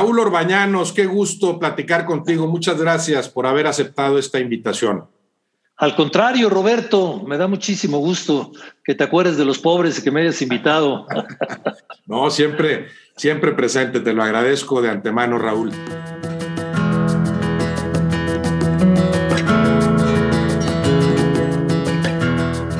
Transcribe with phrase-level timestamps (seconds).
[0.00, 2.46] Raúl Orbañanos, qué gusto platicar contigo.
[2.46, 5.04] Muchas gracias por haber aceptado esta invitación.
[5.76, 8.50] Al contrario, Roberto, me da muchísimo gusto
[8.82, 11.06] que te acuerdes de los pobres y que me hayas invitado.
[12.06, 15.70] no, siempre, siempre presente, te lo agradezco de antemano, Raúl.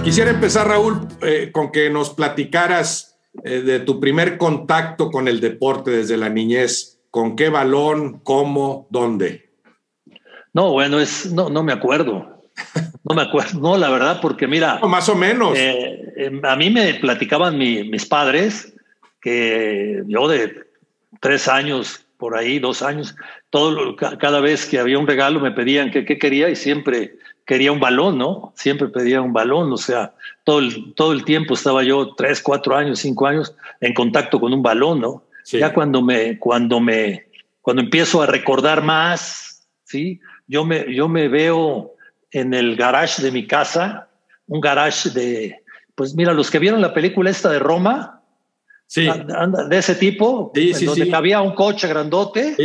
[0.02, 5.40] Quisiera empezar, Raúl, eh, con que nos platicaras eh, de tu primer contacto con el
[5.40, 6.96] deporte desde la niñez.
[7.10, 8.20] ¿Con qué balón?
[8.20, 8.86] ¿Cómo?
[8.90, 9.50] ¿Dónde?
[10.52, 12.40] No, bueno, es, no, no me acuerdo.
[13.08, 14.78] No me acuerdo, no, la verdad, porque mira.
[14.80, 15.56] más o menos.
[15.56, 18.74] Eh, em, a mí me platicaban mis padres
[19.20, 20.66] que yo de
[21.20, 23.16] tres años, por ahí, dos años,
[23.48, 27.16] todo, cada vez que había un regalo me pedían que qué quería y siempre
[27.46, 28.52] quería un balón, ¿no?
[28.54, 30.12] Siempre pedía un balón, o sea,
[30.44, 34.52] todo el, todo el tiempo estaba yo tres, cuatro años, cinco años en contacto con
[34.52, 35.24] un balón, ¿no?
[35.58, 37.26] Ya cuando me, cuando me,
[37.60, 40.20] cuando empiezo a recordar más, ¿sí?
[40.46, 41.94] Yo me, yo me veo
[42.30, 44.08] en el garage de mi casa,
[44.46, 45.62] un garage de,
[45.94, 48.22] pues mira, los que vieron la película esta de Roma,
[48.86, 49.08] sí.
[49.68, 52.56] de ese tipo, donde había un coche grandote,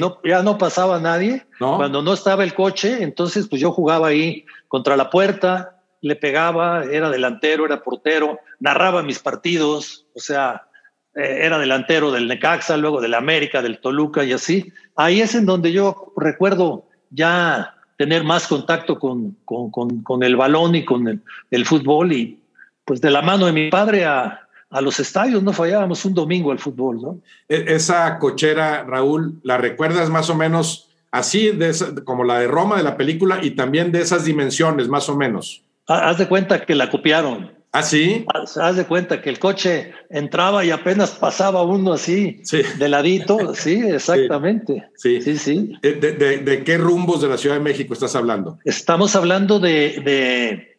[0.00, 1.46] no, ya no pasaba nadie.
[1.58, 6.84] Cuando no estaba el coche, entonces pues yo jugaba ahí contra la puerta, le pegaba,
[6.84, 10.68] era delantero, era portero, narraba mis partidos, o sea,
[11.14, 14.72] era delantero del Necaxa, luego del América, del Toluca y así.
[14.96, 20.84] Ahí es en donde yo recuerdo ya tener más contacto con, con, el balón y
[20.84, 22.40] con el, fútbol y
[22.84, 24.40] pues de la mano de mi padre a,
[24.80, 27.20] los estadios, no fallábamos un domingo al fútbol, ¿no?
[27.48, 32.78] E, esa cochera, Raúl, ¿la recuerdas más o menos así, de como la de Roma
[32.78, 35.62] de la película y también de esas dimensiones, más o menos?
[35.86, 37.52] Haz de cuenta que la copiaron.
[37.74, 38.24] ¿Ah, sí?
[38.32, 42.40] Haz, de cuenta que el coche entraba y apenas pasaba uno así,
[42.78, 43.52] de ladito.
[43.52, 44.90] Sí, exactamente.
[44.94, 45.76] Sí, sí, sí.
[45.82, 48.60] ¿De, qué rumbos de la Ciudad de México estás hablando?
[48.64, 50.76] Estamos hablando de,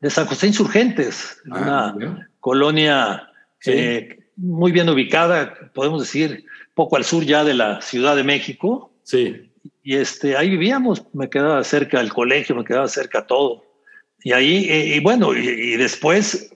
[0.00, 3.28] de, San José Insurgentes, ah, una colonia
[3.66, 8.90] eh, muy bien ubicada, podemos decir, poco al sur ya de la Ciudad de México.
[9.02, 9.50] Sí.
[9.82, 13.73] Y este, ahí vivíamos, me quedaba cerca del colegio, me quedaba cerca todo.
[14.24, 16.50] Y ahí, eh, y, bueno, y, después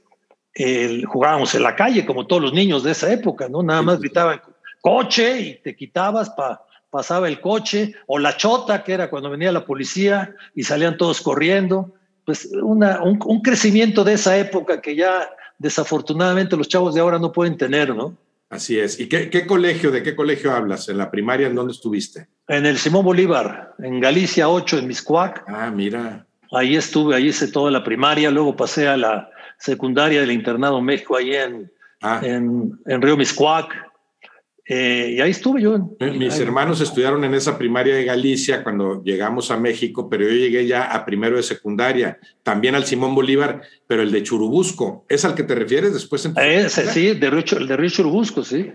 [1.07, 3.63] jugábamos en la calle, como todos los niños de esa época, ¿no?
[3.63, 4.41] Nada más gritaban
[4.81, 9.53] coche y te quitabas, pa, pasaba el coche, o la chota, que era cuando venía
[9.53, 11.95] la policía y salían todos corriendo.
[12.25, 17.33] Pues una, un, crecimiento de esa época que ya desafortunadamente los chavos de ahora no
[17.33, 18.17] pueden tener, ¿no?
[18.51, 18.99] Así es.
[18.99, 20.89] ¿Y qué, qué, colegio, de qué colegio hablas?
[20.89, 22.29] ¿En la primaria en dónde estuviste?
[22.49, 25.45] En el Simón Bolívar, en Galicia 8, en Miscuac.
[25.47, 26.27] Ah, mira.
[26.53, 31.17] Ahí estuve, ahí hice toda la primaria, luego pasé a la secundaria del Internado México,
[31.17, 31.71] ahí en,
[32.03, 32.21] ah.
[32.23, 33.87] en, Río Miscuac.
[34.71, 35.97] Eh, y ahí estuve yo.
[35.99, 40.67] Mis hermanos estudiaron en esa primaria de Galicia cuando llegamos a México, pero yo llegué
[40.67, 45.07] ya a primero de secundaria, también al Simón Bolívar, pero el de Churubusco.
[45.09, 46.27] ¿Es al que te refieres después?
[46.27, 48.71] En Ese, sí, de el de Río Churubusco, sí.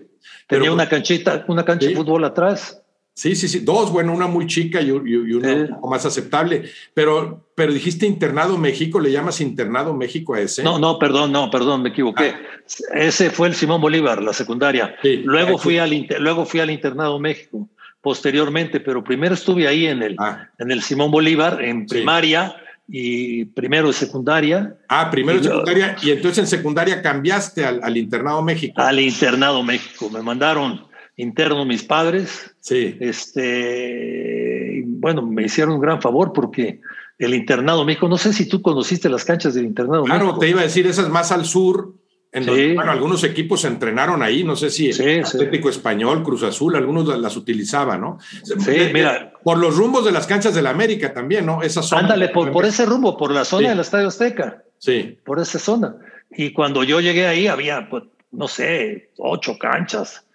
[0.47, 2.82] Tenía una canchita, una cancha de fútbol atrás.
[3.15, 6.63] Sí, sí, sí, dos, bueno, una muy chica y, una un poco más aceptable.
[6.95, 10.63] Pero, pero dijiste Internado México, ¿le llamas Internado México a ese?
[10.63, 12.33] No, no, perdón, no, perdón, me equivoqué.
[12.35, 12.95] Ah.
[12.95, 14.95] Ese fue el Simón Bolívar, la secundaria.
[15.23, 17.69] luego, fui al, luego fui al Internado México,
[18.01, 20.49] posteriormente, pero primero estuve ahí en el, ah.
[20.57, 22.55] en el Simón Bolívar, en primaria
[22.87, 24.75] y primero de secundaria.
[24.89, 28.73] Ah, primero de secundaria, y entonces en secundaria cambiaste al, al Internado México.
[28.81, 32.55] Al Internado México, me mandaron interno mis padres.
[32.59, 32.97] Sí.
[32.99, 36.81] Este, bueno, me hicieron un gran favor porque
[37.17, 40.61] el internado México, no sé si tú conociste las canchas del internado claro, te iba
[40.61, 41.93] a decir, esas más al sur.
[42.31, 46.75] En bueno, algunos equipos se entrenaron ahí, no sé si el Atlético Español, Cruz Azul,
[46.75, 48.17] algunos las utilizaban, ¿no?
[48.43, 49.33] Sí, mira.
[49.43, 51.61] Por los rumbos de las canchas de la América también, ¿no?
[51.61, 52.01] Esa zona.
[52.01, 54.63] Ándale, por, ese rumbo, por la zona del Estadio Azteca.
[54.79, 55.19] Sí.
[55.23, 55.95] Por esa zona.
[56.31, 60.25] Y cuando yo llegué ahí había, pues, no sé, ocho canchas.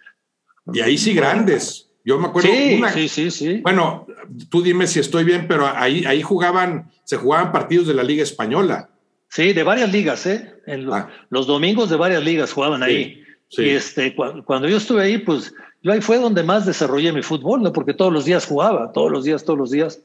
[0.72, 1.88] Y ahí sí grandes.
[2.04, 2.48] Yo me acuerdo.
[2.50, 3.60] Sí, sí, sí, sí.
[3.62, 4.06] Bueno,
[4.50, 8.22] tú dime si estoy bien, pero ahí, ahí jugaban, se jugaban partidos de la Liga
[8.22, 8.90] Española.
[9.28, 10.54] Sí, de varias ligas, ¿eh?
[10.66, 11.10] En ah.
[11.28, 13.22] los, domingos de varias ligas jugaban ahí.
[13.50, 17.62] Y este, cuando yo estuve ahí, pues yo ahí fue donde más desarrollé mi fútbol,
[17.62, 17.72] ¿no?
[17.72, 20.02] Porque todos los días jugaba, todos los días, todos los días.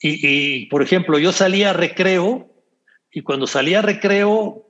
[0.00, 2.48] Y, y por ejemplo, yo salía a recreo
[3.12, 4.66] y cuando salía a recreo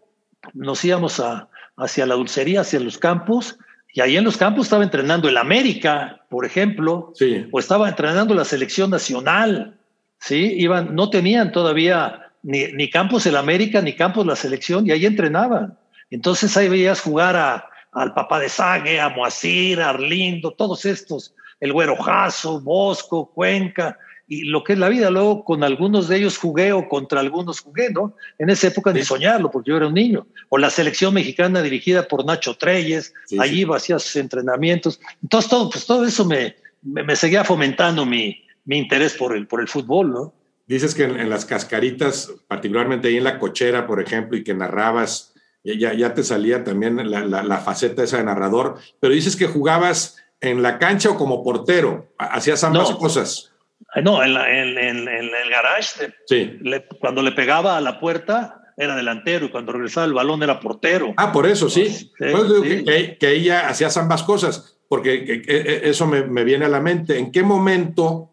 [0.55, 3.59] nos íbamos a, hacia la dulcería, hacia los campos
[3.93, 7.13] y ahí en los campos estaba entrenando el América, por ejemplo,
[7.51, 9.79] o estaba entrenando la selección nacional,
[10.19, 10.55] ¿sí?
[10.59, 15.07] Iban, no tenían todavía ni, ni campos el América ni campos la selección, y ahí
[15.07, 15.77] entrenaban.
[16.11, 21.35] Entonces ahí veías jugar a, al papá de Sague, a Moacir, a Arlindo, todos estos,
[21.59, 23.99] el Güero Jasso, Bosco, Cuenca,
[24.31, 25.11] y lo que es la vida.
[25.11, 28.15] Luego con algunos de ellos jugué o contra algunos jugué, ¿no?
[28.39, 30.29] En esa época ni soñarlo, porque yo era un niño.
[30.49, 35.01] O la selección mexicana dirigida por Nacho Treyes, allí iba, hacía sus entrenamientos.
[35.21, 39.61] Entonces todo, pues todo eso me, me, seguía fomentando mi, mi, interés por el, por
[39.61, 40.33] el fútbol, ¿no?
[40.69, 45.35] Dices que en, las cascaritas, particularmente ahí en la cochera, por ejemplo, y que narrabas,
[45.65, 49.49] ya, ya te salía también la, la, la faceta esa de narrador, pero dices que
[49.49, 53.50] jugabas en la cancha o como portero, hacías ambas cosas.
[54.03, 56.59] No, en, el garage, sí.
[57.01, 61.13] cuando le pegaba a la puerta era delantero y cuando regresaba el balón era portero.
[61.17, 62.13] Ah, por eso, sí.
[62.19, 67.19] Que, ella hacía ambas cosas, porque eso me, me, viene a la mente.
[67.19, 68.31] ¿En qué momento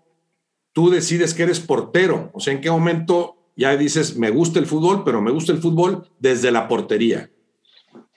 [0.73, 2.29] tú decides que eres portero?
[2.33, 5.57] O sea, ¿en qué momento ya dices, me gusta el fútbol, pero me gusta el
[5.57, 7.29] fútbol desde la portería?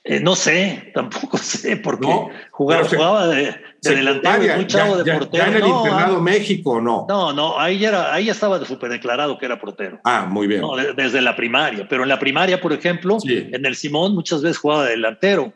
[0.05, 2.07] Eh, no sé, tampoco sé, porque
[2.51, 5.45] jugaba, jugaba de, delantero, un chavo de portero.
[5.45, 7.07] Ya en el internado México, ¿no?
[7.09, 10.01] No, no, ahí ya, era, ahí ya estaba súper declarado que era portero.
[10.05, 10.63] Ah, muy bien.
[10.97, 14.85] desde la primaria, pero en la primaria, por ejemplo, en el Simón muchas veces jugaba
[14.85, 15.53] de delantero,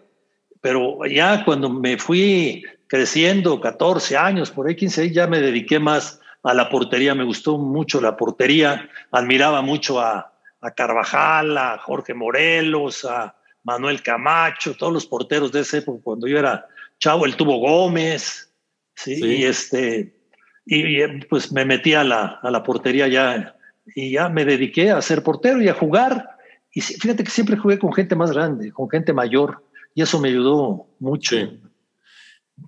[0.61, 6.21] pero ya cuando me fui creciendo, 14 años, por ahí 15, ya me dediqué más
[6.43, 12.15] a la portería, me gustó mucho la portería, admiraba mucho a, a Carvajal, a Jorge
[12.15, 13.35] Morelos, a
[13.65, 16.67] Manuel Camacho, todos los porteros de ese época, cuando yo era
[17.05, 18.51] chavo, el tuvo Gómez,
[18.95, 19.21] ¿sí?
[19.23, 20.17] Y, este,
[20.65, 23.57] y, pues me metí a la, a la portería ya
[23.95, 26.31] y ya me dediqué a ser portero y a jugar.
[26.73, 29.63] Y fíjate que siempre jugué con gente más grande, con gente mayor,
[29.95, 31.37] y eso me ayudó mucho.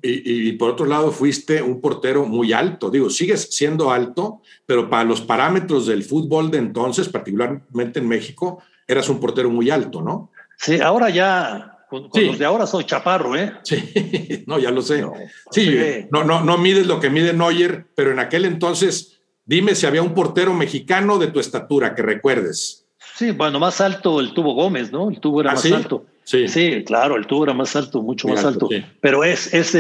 [0.02, 2.90] Y, y, por otro lado, fuiste un portero muy alto.
[2.90, 8.62] Digo, sigues siendo alto, pero para los parámetros del fútbol de entonces, particularmente en México,
[8.86, 10.30] eras un portero muy alto, ¿no?
[10.58, 13.52] Sí, ahora ya, con, los de ahora soy chaparro, ¿eh?
[13.62, 15.04] Sí, no, ya lo sé.
[15.50, 15.76] sí,
[16.10, 20.02] no, no, no mides lo que mide Neuer, pero en aquel entonces, dime si había
[20.02, 22.86] un portero mexicano de tu estatura que recuerdes.
[23.14, 25.08] Sí, bueno, más alto el tubo Gómez, ¿no?
[25.08, 26.04] El tubo era ¿Ah, más alto.
[26.24, 26.48] Sí.
[26.48, 28.68] sí, claro, el tubo era más alto, mucho más alto.
[29.00, 29.78] Pero es, es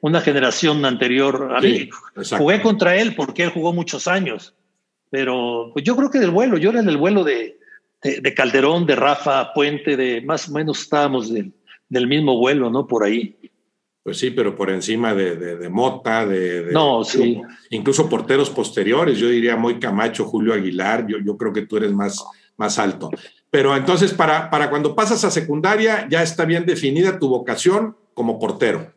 [0.00, 1.90] una generación anterior a mí.
[2.38, 4.54] Jugué contra él porque él jugó muchos años.
[5.10, 7.57] Pero pues yo creo que del vuelo, yo era en el vuelo de,
[8.02, 12.86] de, Calderón, de Rafa Puente, de más o menos estábamos del, mismo vuelo, ¿no?
[12.86, 13.36] Por ahí.
[14.02, 17.42] Pues sí, pero por encima de, de, Mota, de, No, sí.
[17.70, 21.92] Incluso porteros posteriores, yo diría muy Camacho, Julio Aguilar, yo, yo creo que tú eres
[21.92, 22.24] más,
[22.56, 23.10] más alto.
[23.50, 28.38] Pero entonces, para, para cuando pasas a secundaria, ya está bien definida tu vocación como
[28.38, 28.92] portero.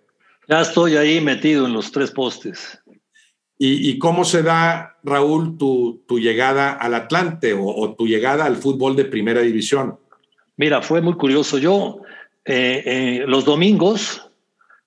[0.47, 2.81] Ya estoy ahí metido en los tres postes.
[3.63, 8.95] ¿Y, cómo se da, Raúl, tu, tu llegada al Atlante o, tu llegada al fútbol
[8.95, 9.99] de primera división?
[10.57, 11.59] Mira, fue muy curioso.
[11.59, 11.99] Yo
[12.43, 14.27] eh, eh, los domingos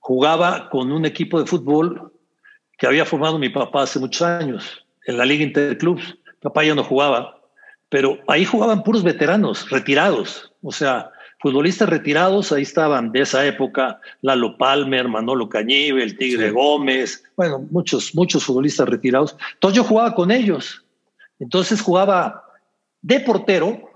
[0.01, 2.13] jugaba con un equipo de fútbol
[2.77, 6.19] que había formado mi papá hace muchos años en la Liga Interclubs.
[6.43, 7.39] Papá ya no jugaba,
[7.89, 10.53] pero ahí jugaban puros veteranos, retirados.
[10.65, 11.13] O sea,
[11.45, 17.59] futbolistas retirados, ahí estaban de esa época, Lalo Palmer, Manolo Cañive, el Tigre Gómez, bueno,
[17.71, 19.37] muchos, muchos futbolistas retirados.
[19.53, 20.83] Entonces yo jugaba con ellos.
[21.39, 22.45] Entonces jugaba
[23.03, 23.91] de portero,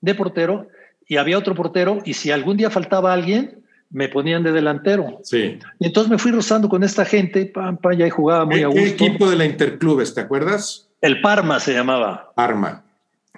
[0.00, 0.68] de portero,
[1.08, 5.18] y había otro portero, y si algún día faltaba alguien, me ponían de delantero.
[5.24, 5.58] Sí.
[5.80, 8.68] Y entonces me fui rozando con esta gente, pam, pam, y ahí jugaba muy a
[8.68, 8.80] gusto.
[8.80, 10.88] ¿Qué equipo de la Interclubes, te acuerdas?
[11.00, 12.32] El Parma se llamaba.
[12.36, 12.84] Parma.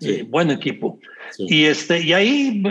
[0.00, 0.98] Sí, buen equipo.
[1.38, 2.62] Y, este, y ahí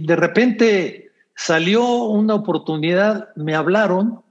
[0.00, 4.22] de repente salió una oportunidad, me hablaron,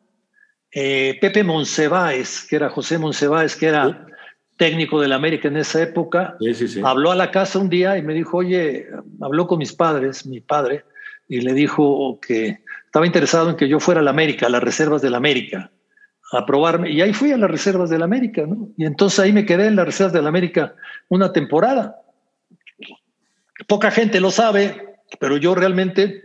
[0.72, 4.06] eh, Pepe Monsiváis, que era José Monsiváis, que era
[4.58, 6.36] técnico del América en esa época,
[6.84, 8.88] habló a la casa un día y me dijo, oye,
[9.22, 10.84] habló con mis padres, mi padre,
[11.28, 14.64] y le dijo que estaba interesado en que yo fuera a la América, a las
[14.64, 15.70] reservas del América,
[16.32, 16.90] a probarme.
[16.92, 18.70] Y ahí fui a las reservas del América, ¿no?
[18.78, 20.74] Y entonces ahí me quedé en las reservas del América
[21.10, 22.02] una temporada.
[23.68, 26.24] Poca gente lo sabe, pero yo realmente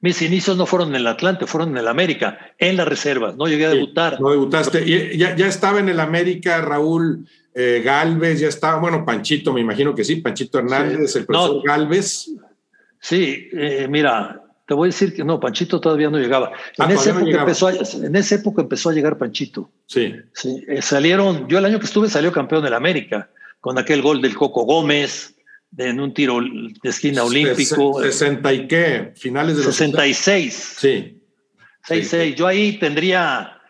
[0.00, 3.36] mis inicios no fueron en el Atlante, fueron en el América, en las reservas.
[3.36, 4.20] No llegué a debutar.
[4.20, 5.16] no debutaste.
[5.16, 10.04] Ya, estaba en el América Raúl eh, Galvez, ya estaba, bueno, Panchito, me imagino que
[10.04, 12.30] sí, Panchito Hernández, el profesor Galvez.
[13.00, 16.52] Sí, eh, mira, te voy a decir que no, Panchito todavía no llegaba.
[16.78, 19.70] Ah, en, esa época empezó a, en esa época empezó a llegar Panchito.
[19.86, 20.14] Sí.
[20.32, 24.22] sí eh, salieron, yo el año que estuve salió campeón del América, con aquel gol
[24.22, 25.34] del Coco Gómez,
[25.76, 28.00] en un tiro de esquina olímpico.
[28.00, 29.12] ¿60 y qué?
[29.14, 30.76] Finales de los 66.
[30.78, 31.20] Sí.
[31.84, 32.34] 66.
[32.36, 33.60] Yo ahí tendría,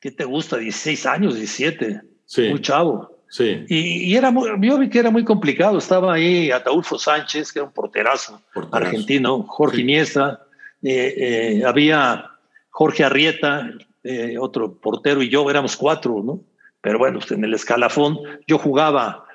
[0.00, 0.56] ¿qué te gusta?
[0.56, 2.00] 16 años, 17.
[2.24, 2.48] Sí.
[2.48, 3.18] Muy chavo.
[3.30, 3.64] Sí.
[3.68, 5.78] Y, era yo vi que era muy complicado.
[5.78, 8.40] Estaba ahí Ataulfo Sánchez, que era un porterazo,
[8.72, 10.46] argentino, Jorge Iniesta,
[10.82, 12.30] eh, había
[12.70, 13.70] Jorge Arrieta,
[14.40, 16.40] otro portero y yo, éramos cuatro, ¿no?
[16.80, 19.27] Pero bueno, en el escalafón yo jugaba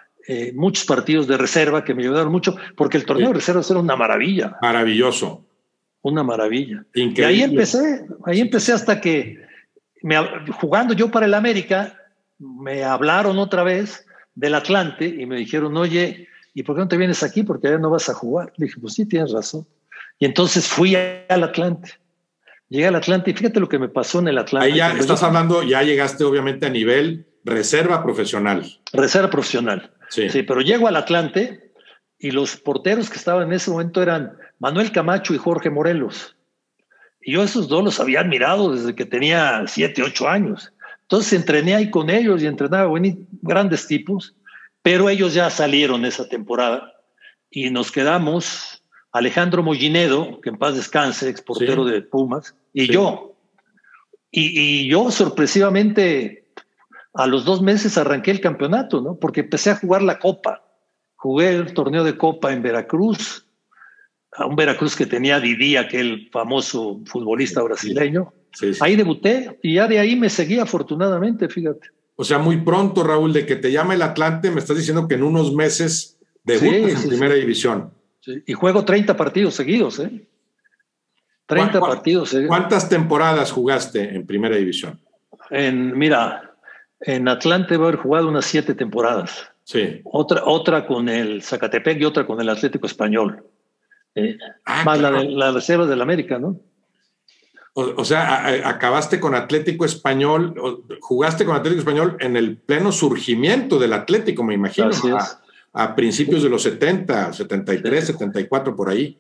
[0.54, 3.96] muchos partidos de reserva que me ayudaron mucho, porque el torneo de reservas era una
[3.96, 4.58] maravilla.
[4.62, 5.46] Maravilloso.
[6.02, 6.86] Una maravilla.
[6.94, 9.40] Y ahí empecé, ahí empecé hasta que
[10.02, 10.18] me,
[10.52, 11.98] jugando yo para el América,
[12.38, 16.98] me hablaron otra vez del Atlante y me dijeron, oye, ¿y por qué no te
[16.98, 17.44] vienes aquí?
[17.44, 18.52] Porque allá no vas a jugar.
[18.58, 19.66] Le dije, pues sí, tienes razón.
[20.20, 21.92] Y entonces fui al Atlante.
[22.70, 24.68] Llegué al Atlante y fíjate lo que me pasó en el Atlante.
[24.68, 28.66] Ahí ya estás hablando, ya llegaste obviamente a nivel reserva profesional.
[28.92, 29.92] Reserva profesional.
[30.10, 30.30] Sí.
[30.30, 31.72] sí, pero llego al Atlante
[32.20, 36.36] y los porteros que estaban en ese momento eran Manuel Camacho y Jorge Morelos.
[37.22, 40.72] Y yo esos dos los había admirado desde que tenía siete, ocho años.
[41.02, 42.92] Entonces entrené ahí con ellos y entrenaba
[43.42, 44.36] grandes tipos,
[44.82, 46.94] pero ellos ya salieron esa temporada
[47.50, 53.36] y nos quedamos Alejandro Mollinedo, que en paz descanse, exportero de Pumas, y yo.
[54.32, 56.43] Y, yo sorpresivamente
[57.14, 59.16] a los dos meses arranqué el campeonato, ¿no?
[59.16, 60.64] Porque empecé a jugar la Copa.
[61.16, 63.46] Jugué el torneo de Copa en Veracruz,
[64.34, 68.34] a un Veracruz que tenía Didi, aquel famoso futbolista brasileño.
[68.82, 71.90] Ahí debuté y ya de ahí me seguí afortunadamente, fíjate.
[72.16, 75.16] O sea, muy pronto, Raúl, de que te llama el Atlante, me estás diciendo que
[75.16, 77.92] en unos meses debutas en primera división.
[78.46, 80.28] Y juego 30 partidos seguidos, ¿eh?
[81.48, 82.50] 30 partidos seguidos.
[82.50, 85.00] ¿Cuántas temporadas jugaste en primera división?
[85.50, 86.53] En, mira,
[87.06, 89.50] en Atlante voy a haber jugado unas siete temporadas.
[89.64, 90.02] Sí.
[90.04, 93.44] Otra, otra con el Zacatepec y otra con el Atlético Español.
[94.16, 96.60] Eh, ah, más la de la reserva del América, ¿no?
[97.76, 100.54] O, sea, acabaste con Atlético Español,
[101.02, 104.92] jugaste con Atlético Español en el pleno surgimiento del Atlético, me imagino,
[105.74, 109.18] a, principios de los 70, 73, 74, por ahí.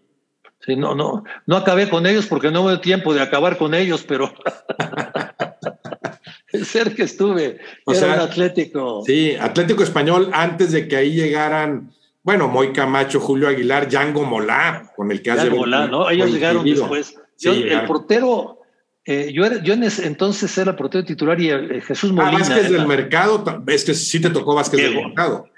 [0.59, 4.05] Sí, no, no, no acabé con ellos porque no hubo tiempo de acabar con ellos,
[4.07, 4.31] pero
[6.63, 9.03] ser que estuve, o era Atlético.
[9.05, 11.91] Sí, Atlético Español antes de que ahí llegaran
[12.23, 15.49] bueno, Moy Camacho, Julio Aguilar, Django Molá, con el que hace.
[15.49, 16.09] Molá, ¿no?
[16.09, 17.15] Ellos llegaron después.
[17.43, 18.61] el portero,
[19.05, 22.37] eh, yo, era, yo en ese entonces era portero titular y eh, Jesús ah, Molina.
[22.37, 25.49] Ah, Vázquez del Mercado, es que sí te tocó Vázquez del Mercado.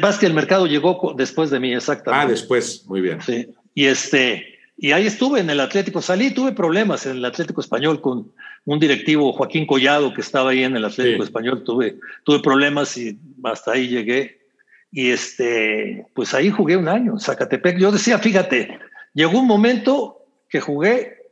[0.00, 2.24] Vázquez del Mercado llegó después de mí, exactamente.
[2.24, 3.20] Ah, después, muy bien.
[3.20, 4.51] Sí, y este,
[4.82, 8.32] y ahí estuve en el Atlético, salí, tuve problemas en el Atlético Español con
[8.64, 13.16] un directivo, Joaquín Collado, que estaba ahí en el Atlético Español, tuve, tuve problemas y
[13.44, 14.40] hasta ahí llegué
[14.90, 17.78] y este, pues ahí jugué un año, Zacatepec.
[17.78, 18.76] Yo decía, fíjate,
[19.14, 21.30] llegó un momento que jugué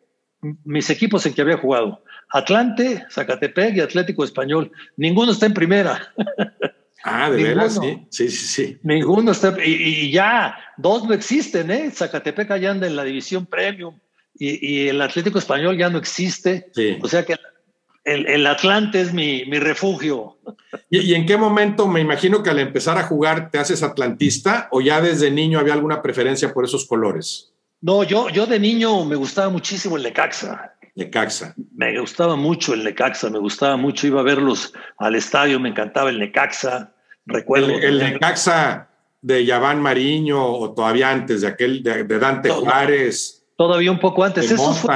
[0.63, 2.05] mis equipos en que había jugado.
[2.31, 4.71] Atlante, Zacatepec y Atlético Español.
[4.97, 6.15] Ninguno está en primera.
[7.03, 8.79] Ah, de veras, sí, sí, sí.
[8.83, 11.91] Ninguno está, y, ya dos no existen, ¿eh?
[11.91, 13.99] Zacatepec allá anda en la división premium
[14.35, 16.71] y, el Atlético Español ya no existe.
[17.03, 17.37] O sea que
[18.05, 20.39] el, Atlante es mi, refugio.
[20.89, 24.81] ¿Y, en qué momento, me imagino que al empezar a jugar te haces atlantista o
[24.81, 27.53] ya desde niño había alguna preferencia por esos colores?
[27.81, 30.75] No, yo, yo de niño me gustaba muchísimo el Necaxa.
[31.01, 31.55] Necaxa.
[31.75, 36.11] Me gustaba mucho el Necaxa, me gustaba mucho, iba a verlos al estadio, me encantaba
[36.11, 36.93] el Necaxa.
[37.27, 37.69] Recuerdo.
[37.69, 38.89] El, Necaxa
[39.23, 43.45] de Yaván Mariño o todavía antes de aquel de, Dante Juárez.
[43.57, 44.51] Todavía un poco antes.
[44.51, 44.95] Eso fue,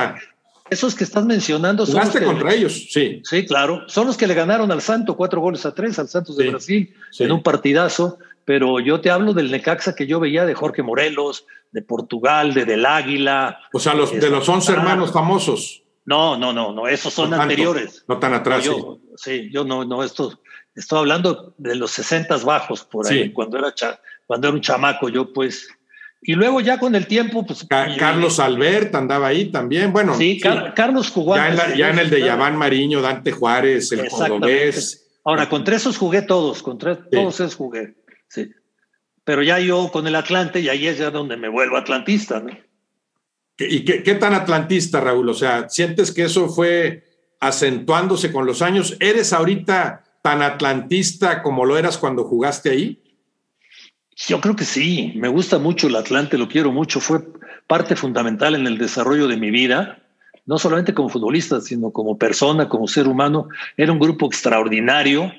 [0.70, 1.94] esos que estás mencionando son.
[1.94, 3.20] Jugaste contra ellos, sí.
[3.24, 3.82] Sí, claro.
[3.86, 6.94] Son los que le ganaron al Santo cuatro goles a tres, al Santos de Brasil,
[7.18, 8.18] en un partidazo.
[8.44, 12.66] Pero yo te hablo del Necaxa que yo veía de Jorge Morelos, de Portugal, de
[12.66, 13.58] Del Águila.
[13.72, 15.83] O sea, los, de los once hermanos famosos.
[16.06, 18.04] No, no, no, no, esos son anteriores.
[18.06, 18.68] no tan atrás.
[19.16, 19.48] sí.
[19.50, 20.38] yo no, no, esto,
[20.74, 23.72] estoy hablando de los sesentas bajos por ahí, cuando era,
[24.26, 25.68] cuando era un chamaco, yo pues
[26.26, 27.66] y luego ya con el tiempo, pues...
[27.68, 30.16] Carlos Albert andaba ahí también, bueno.
[30.16, 30.40] Sí,
[30.74, 31.36] Carlos jugó...
[31.36, 35.06] Ya en, el de Yaván Mariño, Dante Juárez, el Cordobés.
[35.22, 37.94] Ahora, contra esos jugué todos, contra todos esos jugué,
[38.28, 38.50] sí.
[39.22, 42.56] Pero ya yo con el Atlante, y ahí es ya donde me vuelvo atlantista, ¿no?
[43.58, 45.28] ¿Y qué, tan atlantista, Raúl?
[45.28, 47.04] O sea, ¿sientes que eso fue
[47.40, 48.96] acentuándose con los años?
[49.00, 53.00] ¿Eres ahorita tan atlantista como lo eras cuando jugaste ahí?
[54.16, 57.20] Yo creo que sí, me gusta mucho el Atlante, lo quiero mucho, fue
[57.66, 59.98] parte fundamental en el desarrollo de mi vida,
[60.46, 63.48] no solamente como futbolista, sino como persona, como ser humano.
[63.76, 65.32] Era un grupo extraordinario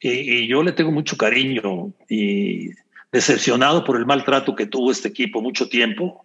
[0.00, 2.70] y, yo le tengo mucho cariño y
[3.12, 6.24] decepcionado por el maltrato que tuvo este equipo mucho tiempo.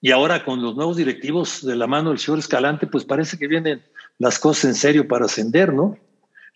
[0.00, 3.48] Y ahora con los nuevos directivos de la mano del señor Escalante, pues parece que
[3.48, 3.82] vienen
[4.18, 5.98] las cosas en serio para ascender, ¿no?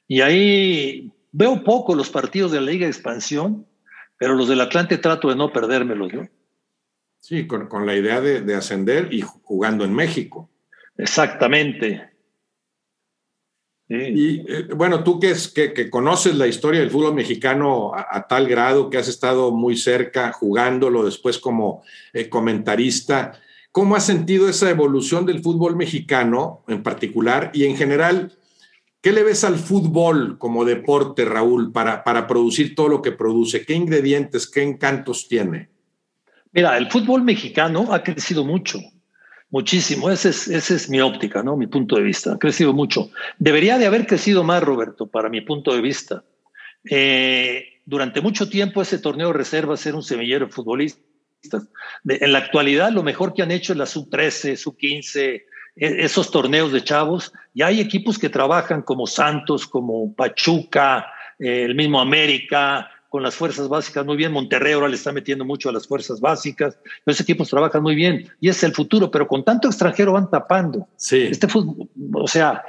[0.06, 3.66] Y ahí veo poco los partidos de la Liga de Expansión,
[4.18, 6.28] pero los del Atlante trato de no perdérmelos, ¿no?
[7.18, 10.50] Sí, con, con la idea de, de, ascender y jugando en México.
[10.96, 12.11] Exactamente.
[13.88, 18.26] Y eh, bueno, tú que, es, que, que, conoces la historia del fútbol mexicano a,
[18.26, 21.82] tal grado que has estado muy cerca jugándolo después como
[22.14, 23.38] eh, comentarista,
[23.70, 28.32] ¿cómo has sentido esa evolución del fútbol mexicano en particular y en general?
[29.02, 33.66] ¿Qué le ves al fútbol como deporte, Raúl, para, para producir todo lo que produce?
[33.66, 35.68] ¿Qué ingredientes, qué encantos tiene?
[36.52, 38.78] Mira, el fútbol mexicano ha crecido mucho.
[39.52, 41.58] Muchísimo, esa es, ese es mi óptica, ¿no?
[41.58, 42.32] Mi punto de vista.
[42.32, 43.10] Ha crecido mucho.
[43.38, 46.24] Debería de haber crecido más, Roberto, para mi punto de vista.
[46.88, 51.68] Eh, durante mucho tiempo ese torneo de reservas era un semillero de futbolistas.
[52.08, 55.42] en la actualidad lo mejor que han hecho es la sub-13, sub-15, e,
[55.76, 57.30] esos torneos de chavos.
[57.52, 61.04] Y hay equipos que trabajan como Santos, como Pachuca,
[61.38, 64.32] eh, el mismo América, con las fuerzas básicas muy bien.
[64.32, 66.78] Monterrey ahora le está metiendo mucho a las fuerzas básicas.
[67.04, 70.88] Los equipos trabajan muy bien y es el futuro, pero con tanto extranjero van tapando.
[70.96, 71.24] Sí.
[71.30, 72.64] Este fútbol, o sea,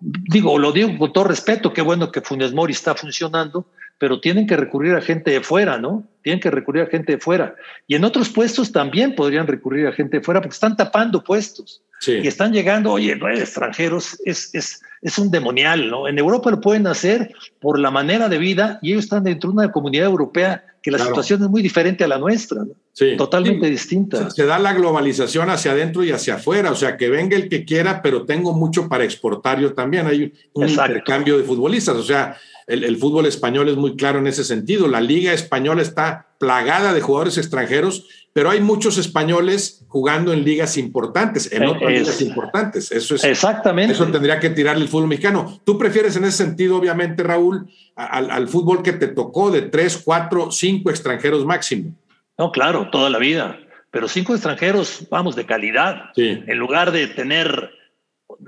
[0.00, 3.64] digo, lo digo con todo respeto, qué bueno que Funes Mori está funcionando,
[3.96, 6.02] pero tienen que recurrir a gente de fuera, ¿no?
[6.22, 7.54] Tienen que recurrir a gente de fuera.
[7.86, 11.80] Y en otros puestos también podrían recurrir a gente de fuera porque están tapando puestos.
[12.02, 12.18] Sí.
[12.20, 16.08] Y están llegando, oye, no extranjeros, es, es, es un demonial, ¿no?
[16.08, 19.58] En Europa lo pueden hacer por la manera de vida y ellos están dentro de
[19.58, 21.10] una comunidad europea que la claro.
[21.12, 22.72] situación es muy diferente a la nuestra, ¿no?
[22.92, 23.16] sí.
[23.16, 23.70] totalmente sí.
[23.70, 24.30] distinta.
[24.30, 27.48] Se, se, da la globalización hacia adentro y hacia afuera, o sea, que venga el
[27.48, 30.08] que quiera, pero tengo mucho para exportar yo también.
[30.08, 30.94] Hay un Exacto.
[30.94, 34.88] intercambio de futbolistas, o sea, el, el, fútbol español es muy claro en ese sentido.
[34.88, 40.78] La liga española está plagada de jugadores extranjeros, pero hay muchos españoles jugando en ligas
[40.78, 42.90] importantes, en otras es, ligas importantes.
[42.92, 43.92] Eso es exactamente.
[43.92, 45.60] Eso tendría que tirarle el fútbol mexicano.
[45.64, 50.00] Tú prefieres en ese sentido, obviamente, Raúl, al, al fútbol que te tocó de tres,
[50.02, 51.94] cuatro, cinco extranjeros máximo.
[52.38, 53.58] No, claro, toda la vida.
[53.90, 56.04] Pero cinco extranjeros, vamos, de calidad.
[56.14, 56.42] Sí.
[56.46, 57.70] En lugar de tener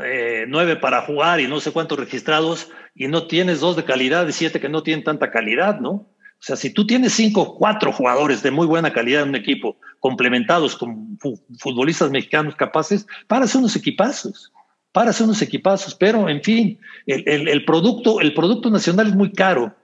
[0.03, 4.27] eh, nueve para jugar y no sé cuántos registrados, y no tienes dos de calidad
[4.27, 6.07] y siete que no tienen tanta calidad, ¿no?
[6.45, 9.79] O sea, si tú tienes cinco, cuatro jugadores de muy buena calidad en un equipo,
[9.99, 11.19] complementados con
[11.59, 14.53] futbolistas mexicanos capaces, para hacer unos equipazos,
[14.93, 15.95] para hacer unos equipazos.
[15.95, 19.75] Pero, en fin, el, el, el, producto, el producto nacional es muy caro,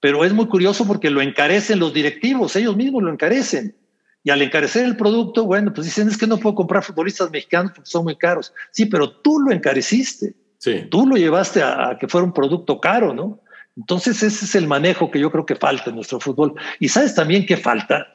[0.00, 3.76] pero es muy curioso porque lo encarecen los directivos, ellos mismos lo encarecen.
[4.24, 7.72] Y al encarecer el producto, bueno, pues dicen, es que no puedo comprar futbolistas mexicanos
[7.74, 8.54] porque son muy caros.
[8.70, 10.34] Sí, pero tú lo encareciste.
[10.56, 10.86] Sí.
[10.90, 13.42] Tú lo llevaste a, a que fuera un producto caro, ¿no?
[13.78, 16.54] Entonces ese es el manejo que yo creo que falta en nuestro fútbol.
[16.80, 18.08] Y sabes también qué falta.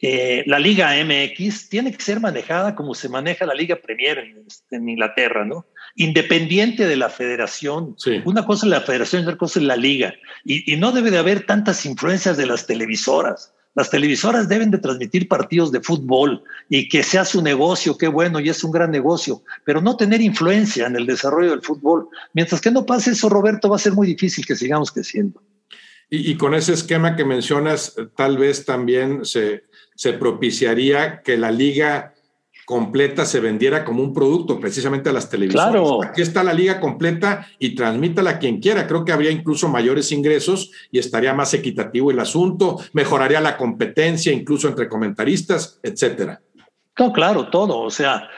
[0.00, 4.46] Eh, la Liga MX tiene que ser manejada como se maneja la Liga Premier en,
[4.70, 5.66] en Inglaterra, ¿no?
[5.94, 7.94] Independiente de la federación.
[7.98, 8.22] Sí.
[8.24, 10.14] Una cosa es la federación y otra cosa es la liga.
[10.44, 13.54] Y, y no debe de haber tantas influencias de las televisoras.
[13.74, 18.38] Las televisoras deben de transmitir partidos de fútbol y que sea su negocio, qué bueno,
[18.38, 22.08] y es un gran negocio, pero no tener influencia en el desarrollo del fútbol.
[22.34, 25.42] Mientras que no pase eso, Roberto, va a ser muy difícil que sigamos creciendo.
[26.10, 32.11] Y, con ese esquema que mencionas, tal vez también se propiciaría que la liga
[32.72, 35.72] completa se vendiera como un producto precisamente a las televisoras.
[35.72, 36.02] Claro.
[36.02, 38.86] Aquí está la liga completa y transmítala a quien quiera.
[38.86, 44.32] Creo que habría incluso mayores ingresos y estaría más equitativo el asunto, mejoraría la competencia
[44.32, 46.40] incluso entre comentaristas, etcétera.
[46.98, 47.78] No, claro, todo.
[47.80, 48.30] O sea,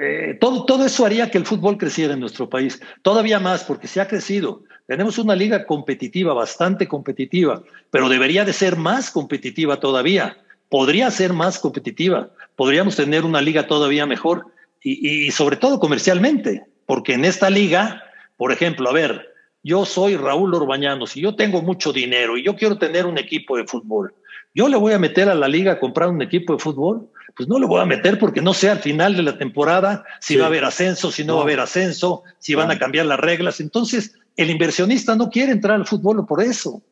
[0.00, 2.82] eh, todo, todo eso haría que el fútbol creciera en nuestro país.
[3.02, 4.64] Todavía más, porque se ha crecido.
[4.88, 10.36] Tenemos una liga competitiva, bastante competitiva, pero debería de ser más competitiva todavía
[10.72, 14.46] podría ser más competitiva, podríamos tener una liga todavía mejor
[14.82, 18.02] y, y, sobre todo comercialmente, porque en esta liga,
[18.38, 22.56] por ejemplo, a ver, yo soy Raúl Orbañanos y yo tengo mucho dinero y yo
[22.56, 24.14] quiero tener un equipo de fútbol.
[24.54, 27.06] Yo le voy a meter a la liga a comprar un equipo de fútbol,
[27.36, 30.32] pues no lo voy a meter porque no sé al final de la temporada si
[30.32, 30.36] sí.
[30.38, 33.04] va a haber ascenso, si no, no, va a haber ascenso, si van a cambiar
[33.04, 33.60] las reglas.
[33.60, 36.82] Entonces, el inversionista no quiere entrar al fútbol por eso.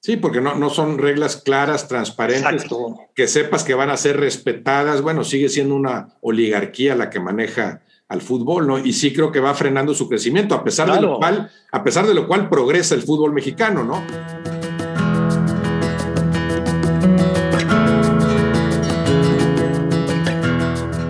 [0.00, 2.96] Sí, porque no, no son reglas claras, transparentes, Exacto.
[3.14, 5.02] que sepas que van a ser respetadas.
[5.02, 8.78] Bueno, sigue siendo una oligarquía la que maneja al fútbol, ¿no?
[8.78, 11.00] Y sí creo que va frenando su crecimiento, a pesar, claro.
[11.00, 14.02] de, lo cual, a pesar de lo cual progresa el fútbol mexicano, ¿no?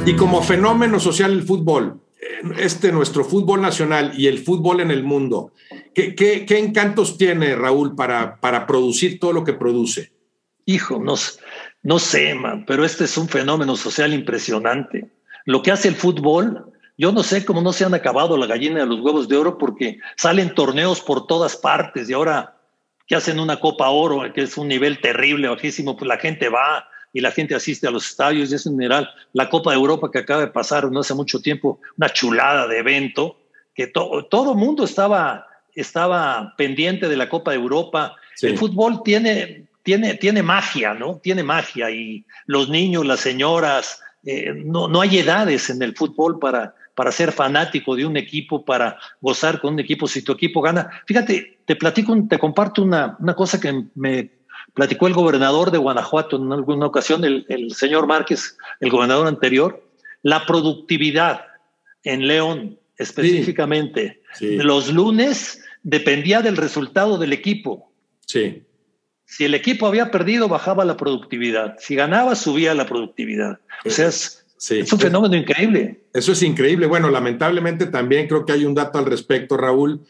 [0.07, 2.01] Y como fenómeno social el fútbol,
[2.59, 5.53] este nuestro fútbol nacional y el fútbol en el mundo,
[6.17, 10.13] ¿qué, encantos tiene Raúl para, para, producir todo lo que produce?
[10.65, 11.15] Hijo, no,
[11.83, 15.11] no sé, pero este es un fenómeno social impresionante.
[15.45, 18.81] Lo que hace el fútbol, yo no sé cómo no se han acabado la gallina
[18.81, 22.57] de los huevos de oro porque salen torneos por todas partes y ahora
[23.07, 26.87] que hacen una Copa Oro, que es un nivel terrible, bajísimo, pues la gente va,
[27.13, 30.11] y la gente asiste a los estadios y es en general la Copa de Europa
[30.11, 33.39] que acaba de pasar no hace mucho tiempo, una chulada de evento,
[33.75, 35.47] que todo el mundo estaba,
[35.81, 38.17] estaba pendiente de la Copa de Europa.
[38.41, 41.19] El fútbol tiene, tiene, tiene magia, ¿no?
[41.23, 46.39] Tiene magia y los niños, las señoras, eh, no, no hay edades en el fútbol
[46.39, 50.61] para, para ser fanático de un equipo, para gozar con un equipo si tu equipo
[50.61, 50.91] gana.
[51.07, 54.31] Fíjate, te platico, te comparto una, una cosa que me
[54.75, 59.83] platicó el gobernador de Guanajuato en alguna ocasión, el, el señor Márquez, el gobernador anterior,
[60.23, 61.47] la productividad
[62.05, 64.23] en León específicamente.
[64.41, 67.93] Los lunes dependía del resultado del equipo.
[68.27, 68.63] Sí.
[69.25, 71.77] Si el equipo había perdido, bajaba la productividad.
[71.79, 73.61] Si ganaba, subía la productividad.
[73.85, 76.05] O sea, es, es un fenómeno increíble.
[76.15, 76.87] Eso es increíble.
[76.87, 80.01] Bueno, lamentablemente también creo que hay un dato al respecto, Raúl.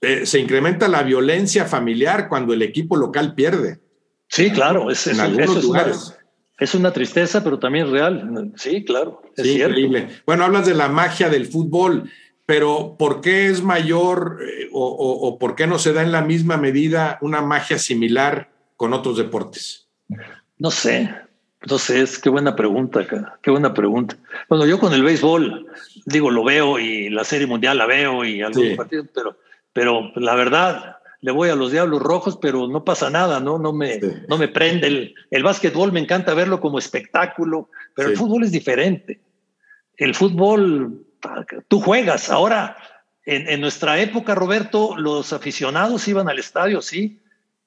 [0.00, 3.80] Eh, se incrementa la violencia familiar cuando el equipo local pierde.
[4.28, 4.90] Sí, claro.
[4.90, 6.16] Es, en algunos lugares.
[6.58, 8.52] Es una tristeza, pero también real.
[8.56, 9.22] Sí, claro.
[9.36, 10.08] Es increíble.
[10.26, 12.10] Bueno, hablas de la magia del fútbol,
[12.46, 16.56] pero ¿por qué es mayor eh, o, por qué no se da en la misma
[16.56, 19.88] medida una magia similar con otros deportes?
[20.58, 21.14] No sé.
[21.62, 23.06] Entonces, qué buena pregunta,
[23.42, 24.16] qué buena pregunta.
[24.50, 25.66] Bueno, yo con el béisbol,
[26.04, 29.38] digo, lo veo y la Serie Mundial la veo y algunos partidos, pero,
[29.72, 33.58] pero la verdad, le voy a los Diablos Rojos, pero no pasa nada, ¿no?
[33.58, 34.86] No me, no me prende.
[34.86, 39.22] El, el básquetbol me encanta verlo como espectáculo, pero el fútbol es diferente.
[39.96, 41.06] El fútbol,
[41.68, 42.30] tú juegas.
[42.30, 42.76] Ahora,
[43.24, 47.20] en, en nuestra época, Roberto, los aficionados iban al estadio, sí,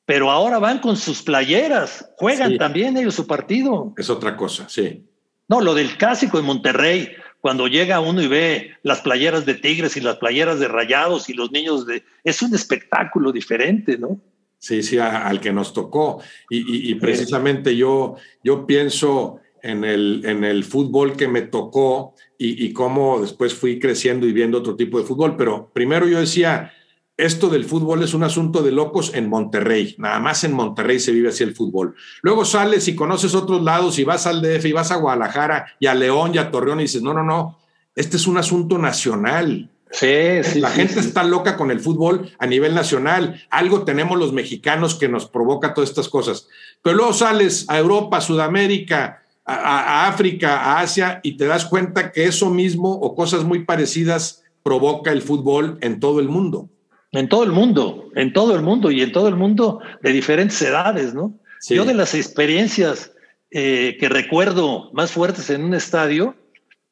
[0.07, 3.93] pero ahora van con sus playeras, juegan también ellos su partido.
[3.97, 5.03] Es otra cosa, sí.
[5.49, 7.09] No, lo del clásico de Monterrey,
[7.41, 11.33] cuando llega uno y ve las playeras de Tigres y las playeras de Rayados y
[11.33, 12.03] los niños de...
[12.23, 14.19] Es un espectáculo diferente, ¿no?
[14.59, 16.21] Sí, sí, al que nos tocó.
[16.49, 22.73] Y, precisamente yo, yo pienso en el, en el fútbol que me tocó y, y
[22.73, 26.73] cómo después fui creciendo y viendo otro tipo de fútbol, pero primero yo decía,
[27.17, 29.95] esto del fútbol es un asunto de locos en Monterrey.
[29.97, 31.95] Nada más en Monterrey se vive así el fútbol.
[32.21, 35.87] Luego sales y conoces otros lados y vas al DF y vas a Guadalajara y
[35.87, 37.57] a León y a Torreón y dices, no, no, no,
[37.95, 39.71] este es un asunto nacional.
[39.89, 43.41] Sí, sí, La gente está loca con el fútbol a nivel nacional.
[43.49, 46.47] Algo tenemos los mexicanos que nos provoca todas estas cosas.
[46.83, 52.11] Pero luego sales a Europa, Sudamérica, a, a África, a Asia y te das cuenta
[52.11, 56.69] que eso mismo o cosas muy parecidas provoca el fútbol en todo el mundo.
[57.13, 60.61] En todo el mundo, en todo el mundo y en todo el mundo de diferentes
[60.61, 61.33] edades, ¿no?
[61.69, 63.11] Yo de las experiencias
[63.51, 66.35] eh, que recuerdo más fuertes en un estadio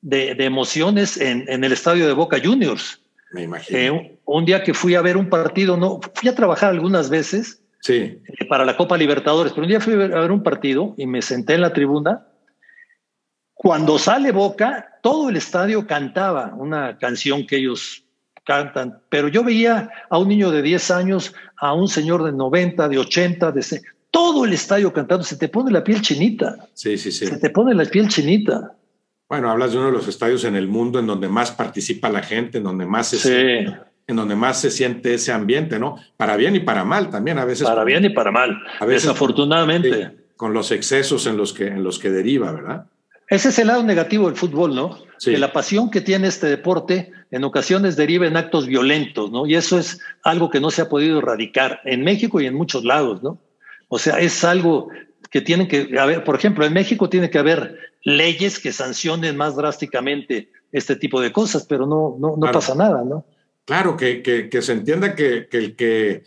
[0.02, 3.02] de, emociones en, el estadio de Boca Juniors.
[3.32, 3.78] Me imagino.
[3.78, 7.62] Eh, un, día que fui a ver un partido, no, fui a trabajar algunas veces
[7.82, 7.94] sí.
[7.94, 11.22] Eh, para la Copa Libertadores, pero un día fui a ver un partido y me
[11.22, 12.26] senté en la tribuna.
[13.66, 18.04] Cuando sale Boca, todo el estadio cantaba una canción que ellos
[18.44, 22.88] cantan, pero yo veía a un niño de 10 años, a un señor de 90,
[22.88, 26.58] de 80, de todo el estadio cantando, se te pone la piel chinita.
[26.76, 27.26] Sí, sí, sí.
[27.26, 28.76] Se te pone la piel chinita.
[29.28, 32.22] Bueno, hablas de uno de los estadios en el mundo en donde más participa la
[32.22, 35.96] gente, en donde más se, siente, en donde más se siente ese ambiente, ¿no?
[36.18, 37.68] Para bien y para mal también, a veces.
[37.68, 38.62] Para bien y para mal.
[38.80, 40.12] A veces, desafortunadamente.
[40.36, 42.86] con los excesos en los que, en los que deriva, ¿verdad?
[43.28, 45.00] Ese es el lado negativo del fútbol, ¿no?
[45.24, 49.48] Que la pasión que tiene este deporte en ocasiones deriva en actos violentos, ¿no?
[49.48, 52.84] Y eso es algo que no se ha podido erradicar en México y en muchos
[52.84, 53.40] lados, ¿no?
[53.88, 54.90] O sea, es algo
[55.32, 59.56] que tiene que haber, por ejemplo, en México tiene que haber leyes que sancionen más
[59.56, 63.26] drásticamente este tipo de cosas, pero no, no, no pasa nada, ¿no?
[63.66, 66.24] Claro, que, que, que se entienda que, que el que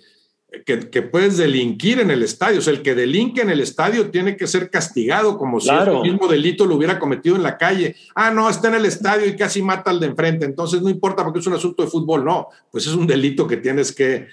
[0.65, 2.59] que, puedes delinquir en el estadio.
[2.59, 6.01] O sea, el que delinque en el estadio tiene que ser castigado como si el
[6.03, 7.97] mismo delito lo hubiera cometido en la calle.
[8.15, 10.47] Ah, no, está en el estadio y casi mata al de enfrente.
[10.47, 12.25] Entonces no importa porque es un asunto de fútbol.
[12.25, 14.29] No, pues es un delito que tienes que,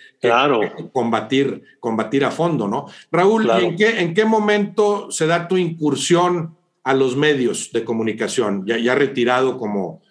[0.93, 2.86] combatir, combatir a fondo, ¿no?
[3.12, 8.65] Raúl, ¿en, qué, ¿en qué momento se da tu incursión a los medios de comunicación?
[8.65, 10.01] Ya, ya retirado como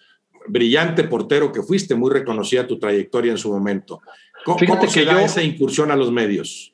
[0.47, 4.03] brillante portero que fuiste, muy reconocida tu trayectoria en su momento.
[4.45, 6.73] ¿Cómo, Fíjate que yo, esa incursión a los medios?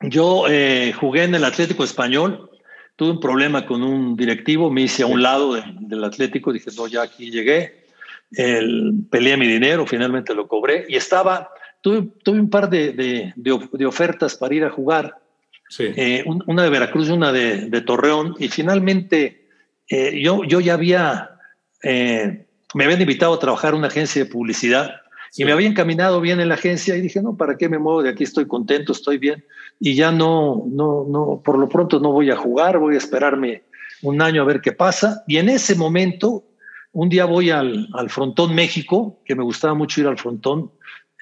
[0.00, 2.50] Yo eh, jugué en el Atlético Español,
[2.94, 6.86] tuve un problema con un directivo, me hice a un lado del Atlético, dije, no,
[6.86, 7.86] ya aquí llegué,
[8.30, 11.50] el, peleé mi dinero, finalmente lo cobré y estaba,
[11.80, 15.16] tuve, tuve un par de, de, de, ofertas para ir a jugar,
[15.68, 15.86] sí.
[15.96, 19.48] eh, una de Veracruz y una de, Torreón, y finalmente
[19.88, 21.30] eh, yo, yo ya había,
[21.82, 25.00] me habían invitado a trabajar en una agencia de publicidad
[25.38, 28.02] y me había encaminado bien en la agencia y dije, no, ¿para qué me muevo
[28.02, 28.24] de aquí?
[28.24, 29.44] Estoy contento, estoy bien.
[29.78, 33.62] Y ya no, no, no, por lo pronto no voy a jugar, voy a esperarme
[34.02, 35.22] un año a ver qué pasa.
[35.28, 36.44] Y en ese momento,
[36.90, 40.72] un día voy al, al Frontón México, que me gustaba mucho ir al Frontón,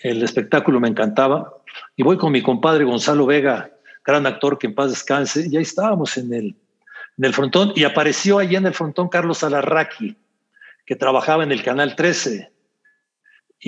[0.02, 1.52] el espectáculo me encantaba,
[1.94, 3.70] y voy con mi compadre Gonzalo Vega,
[4.02, 6.57] gran actor que en paz descanse, y ahí estábamos en el,
[7.18, 10.16] en el frontón, y apareció allí en el frontón Carlos Alarraqui,
[10.87, 12.56] que trabajaba en el Canal 13,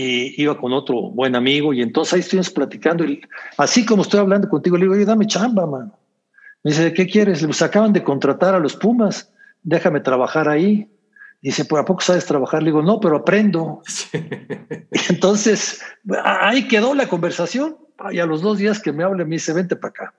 [0.00, 3.20] y iba con otro buen amigo, y entonces ahí estuvimos platicando, y
[3.56, 5.98] así como estoy hablando contigo, le digo, oye, dame chamba, mano.
[6.62, 7.44] Me dice, ¿qué quieres?
[7.44, 9.32] Pues acaban de contratar a los Pumas,
[9.64, 10.88] déjame trabajar ahí.
[11.42, 12.62] Dice, ¿por a poco sabes trabajar?
[12.62, 13.82] Le digo, no, pero aprendo.
[15.08, 15.82] Entonces,
[16.22, 17.76] ahí quedó la conversación.
[18.12, 20.14] Y a los dos días que me hable, me dice, vente para acá.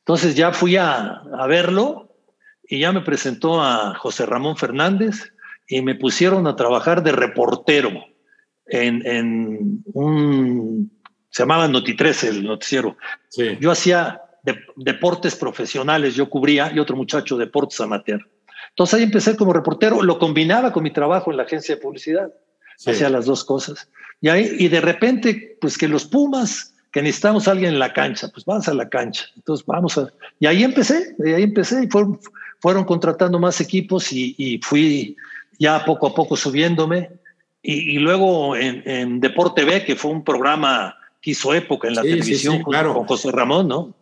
[0.00, 2.14] Entonces ya fui a, a, verlo
[2.62, 5.32] y ya me presentó a José Ramón Fernández
[5.66, 7.90] y me pusieron a trabajar de reportero
[8.68, 10.90] en, en un,
[11.30, 12.96] se llamaba Noti 13 el noticiero.
[13.28, 13.56] Sí.
[13.60, 14.22] Yo hacía
[14.76, 18.20] deportes profesionales, yo cubría y otro muchacho deportes amateur.
[18.70, 22.32] Entonces ahí empecé como reportero, lo combinaba con mi trabajo en la agencia de publicidad,
[22.86, 23.88] hacía las dos cosas.
[24.20, 27.92] Y ahí, y de repente, pues que los Pumas, que necesitamos a alguien en la
[27.92, 29.26] cancha, pues vamos a la cancha.
[29.36, 30.08] Entonces vamos a...
[30.40, 32.18] Y ahí empecé, y ahí empecé, y fueron,
[32.60, 35.16] fueron contratando más equipos y, y, fui
[35.58, 37.10] ya poco a poco subiéndome.
[37.62, 41.94] Y, y luego en, en, Deporte B, que fue un programa que hizo época en
[41.94, 42.94] la televisión claro.
[42.94, 43.94] con José Ramón, ¿no?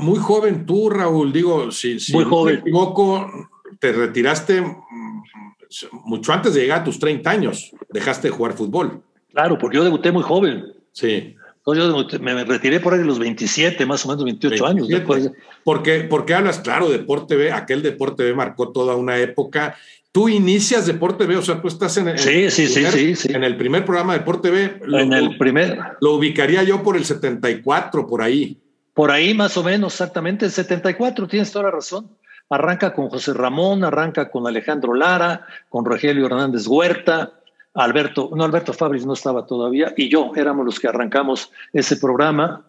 [0.00, 2.54] Muy joven tú, Raúl, digo, si, si Muy joven.
[2.54, 3.28] me equivoco,
[3.80, 4.62] te retiraste
[6.04, 9.02] mucho antes de llegar a tus 30 años, dejaste de jugar fútbol.
[9.32, 10.72] Claro, porque yo debuté muy joven.
[10.92, 11.34] Sí.
[11.66, 14.88] Entonces yo me retiré por ahí de los 27, más o menos 28 años.
[15.64, 19.76] Porque, porque hablas, claro, Deporte B, aquel Deporte B marcó toda una época.
[20.14, 23.42] Tú inicias Deporte B, o sea, tú estás en, sí, sí, primer, sí, sí, en
[23.42, 24.78] el primer programa Deporte B.
[24.84, 25.76] En lo, el primer.
[26.00, 28.56] Lo ubicaría yo por el 74, por ahí.
[28.94, 32.08] Por ahí más o menos, exactamente, el 74, tienes toda la razón.
[32.48, 37.32] Arranca con José Ramón, arranca con Alejandro Lara, con Rogelio Hernández Huerta,
[37.74, 42.64] Alberto, no, Alberto Fabris no estaba todavía, y yo éramos los que arrancamos ese programa.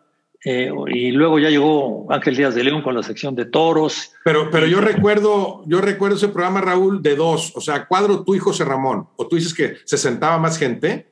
[0.47, 4.13] Eh, y luego ya llegó Ángel Díaz de León con la sección de toros.
[4.23, 8.36] Pero, pero yo recuerdo, yo recuerdo ese programa, Raúl, de dos, o sea, cuadro tú
[8.36, 11.08] y José Ramón, o tú dices que se sentaba más gente.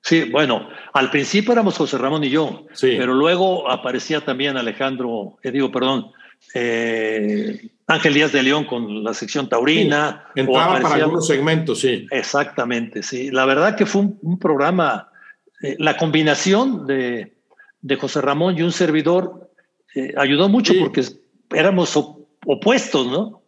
[0.00, 2.96] Sí, bueno, al principio éramos José Ramón y yo, sí.
[2.98, 6.10] pero luego aparecía también Alejandro, eh, digo, perdón,
[6.52, 10.24] eh, Ángel Díaz de León con la sección taurina.
[10.34, 12.08] Sí, entraba para algunos segmentos, sí.
[12.10, 13.30] Exactamente, sí.
[13.30, 15.08] La verdad que fue un, un programa,
[15.62, 17.32] eh, la combinación de,
[17.82, 19.50] de, José Ramón y un servidor
[19.94, 20.80] eh, ayudó mucho sí.
[20.80, 21.04] porque
[21.54, 23.42] éramos op opuestos, ¿no?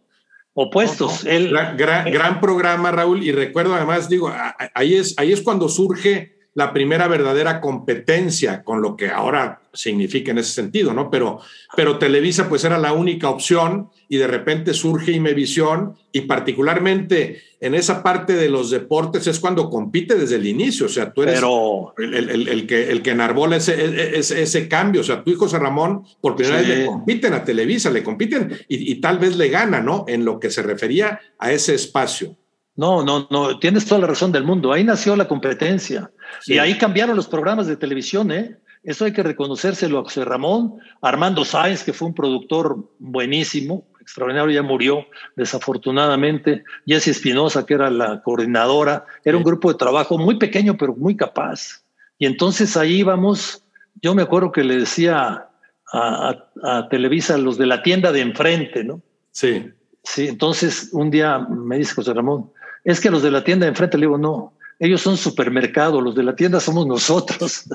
[0.52, 1.24] Opuestos.
[1.24, 1.36] No, no.
[1.36, 4.32] Él, gran, gran, gran, programa, Raúl, y recuerdo además, digo,
[4.74, 10.30] ahí es, ahí es cuando surge la primera verdadera competencia con lo que ahora significa
[10.30, 11.10] en ese sentido, ¿no?
[11.10, 11.40] Pero,
[11.76, 17.74] pero Televisa pues era la única opción y de repente surge Imevisión y particularmente en
[17.74, 21.36] esa parte de los deportes es cuando compite desde el inicio, o sea, tú eres
[21.36, 21.92] pero...
[21.98, 25.34] el, el, el, que, el que enarbola ese, ese, ese, cambio, o sea, tú y
[25.34, 26.68] José Ramón por primera sí.
[26.68, 30.04] vez le compiten a Televisa, le compiten y, y tal vez le gana, ¿no?
[30.06, 32.36] En lo que se refería a ese espacio.
[32.76, 34.72] No, no, no, tienes toda la razón del mundo.
[34.72, 36.10] Ahí nació la competencia.
[36.40, 36.54] Sí.
[36.54, 38.56] Y ahí cambiaron los programas de televisión, ¿eh?
[38.82, 44.52] Eso hay que reconocérselo a José Ramón, Armando Sáenz, que fue un productor buenísimo, extraordinario,
[44.52, 45.06] ya murió
[45.36, 50.94] desafortunadamente, Jessy Espinosa, que era la coordinadora, era un grupo de trabajo muy pequeño, pero
[50.94, 51.82] muy capaz.
[52.18, 53.64] Y entonces ahí íbamos,
[54.02, 55.48] yo me acuerdo que le decía
[55.90, 59.00] a, a, a Televisa, los de la tienda de enfrente, ¿no?
[59.30, 59.70] Sí.
[60.02, 62.50] Sí, entonces un día me dice José Ramón,
[62.84, 66.14] es que los de la tienda de enfrente, le digo, no, ellos son supermercado, los
[66.14, 67.64] de la tienda somos nosotros.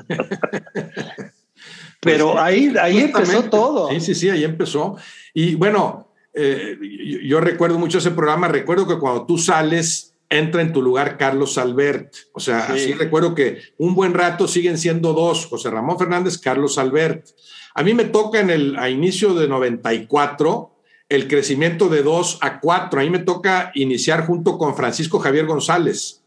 [2.00, 3.90] Pero pues, ahí, ahí empezó todo.
[3.90, 4.96] Sí, sí, sí, ahí empezó.
[5.34, 10.62] Y bueno, eh, yo, yo, recuerdo mucho ese programa, recuerdo que cuando tú sales, entra
[10.62, 12.14] en tu lugar Carlos Albert.
[12.32, 12.72] O sea, sí.
[12.72, 17.26] así recuerdo que un buen rato siguen siendo dos, José Ramón Fernández, Carlos Albert.
[17.74, 20.76] A mí me toca en el, a inicio de 94
[21.08, 23.00] el crecimiento de 2 a 4.
[23.00, 26.19] A mí me toca iniciar junto con Francisco Javier González.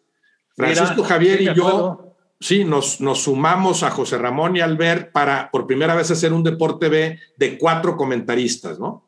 [0.55, 5.11] Francisco Mira, Javier sí, y yo, sí, nos, nos, sumamos a José Ramón y Albert
[5.11, 9.03] para por primera vez hacer un Deporte B de cuatro comentaristas, ¿no?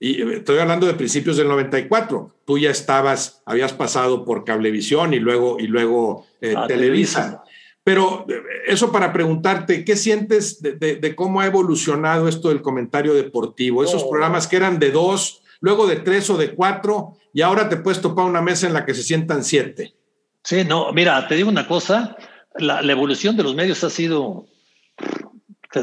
[0.00, 2.34] Y eh, estoy hablando de principios del 94.
[2.46, 7.44] Tú ya estabas, habías pasado por Cablevisión y luego, y luego eh, ah, Televisa.
[7.84, 12.62] Pero eh, eso para preguntarte, ¿qué sientes de, de, de, cómo ha evolucionado esto del
[12.62, 13.84] comentario deportivo?
[13.84, 14.10] Esos oh.
[14.10, 18.00] programas que eran de dos, luego de tres o de cuatro, y ahora te puedes
[18.00, 19.94] topar una mesa en la que se sientan siete.
[20.42, 22.16] Sí, no, mira, te digo una cosa,
[22.58, 24.46] la, la evolución de los medios ha sido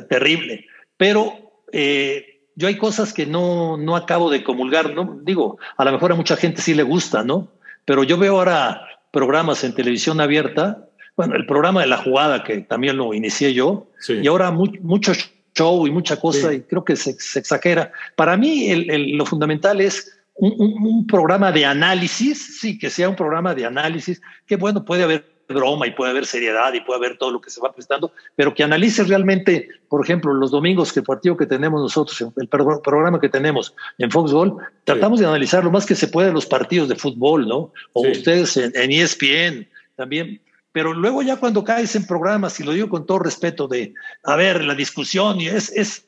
[0.10, 0.65] terrible,
[0.98, 1.34] pero
[1.72, 5.20] eh, yo hay cosas que no, no acabo de comulgar, ¿no?
[5.24, 7.52] Digo, a lo mejor a mucha gente sí le gusta, ¿no?
[7.86, 12.60] Pero yo veo ahora programas en televisión abierta, bueno, el programa de la jugada que
[12.60, 15.13] también lo inicié yo, y ahora mucho
[15.56, 17.91] show y mucha cosa, y creo que se, exagera.
[18.15, 23.65] Para mí lo fundamental es un, programa de análisis, sí, que sea un programa de
[23.65, 27.39] análisis, que bueno, puede haber broma y puede haber seriedad y puede haber todo lo
[27.39, 31.38] que se va prestando, pero que analice realmente, por ejemplo, los domingos que el partido
[31.38, 35.95] que tenemos nosotros, el programa que tenemos en Foxball, tratamos de analizar lo más que
[35.95, 37.71] se puede los partidos de fútbol, ¿no?
[37.93, 40.41] O ustedes en, en, ESPN también.
[40.73, 44.36] Pero luego ya cuando caes en programas, y lo digo con todo respeto, de, a
[44.36, 46.06] ver, la discusión, y es, es,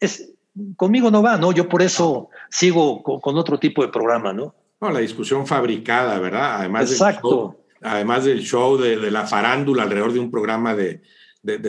[0.00, 0.32] es
[0.76, 1.52] conmigo no va, ¿no?
[1.52, 4.54] Yo por eso sigo con, otro tipo de programa, ¿no?
[4.80, 6.56] No, la discusión fabricada, ¿verdad?
[6.56, 7.56] Además Exacto.
[7.56, 11.02] Del además del show, de, la farándula alrededor de un programa de,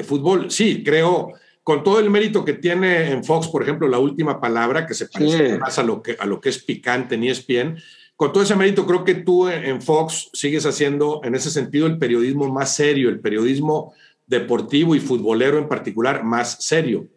[0.03, 0.51] fútbol.
[0.51, 1.31] Sí, creo,
[1.63, 5.07] con todo el mérito que tiene en Fox, por ejemplo, la última palabra, que se
[5.07, 7.77] parece más a lo que, a lo que es picante ni es bien,
[8.15, 11.97] con todo ese mérito, creo que tú en Fox sigues haciendo, en ese sentido, el
[11.97, 13.93] periodismo más serio, el periodismo
[14.27, 17.07] deportivo y futbolero en particular más serio.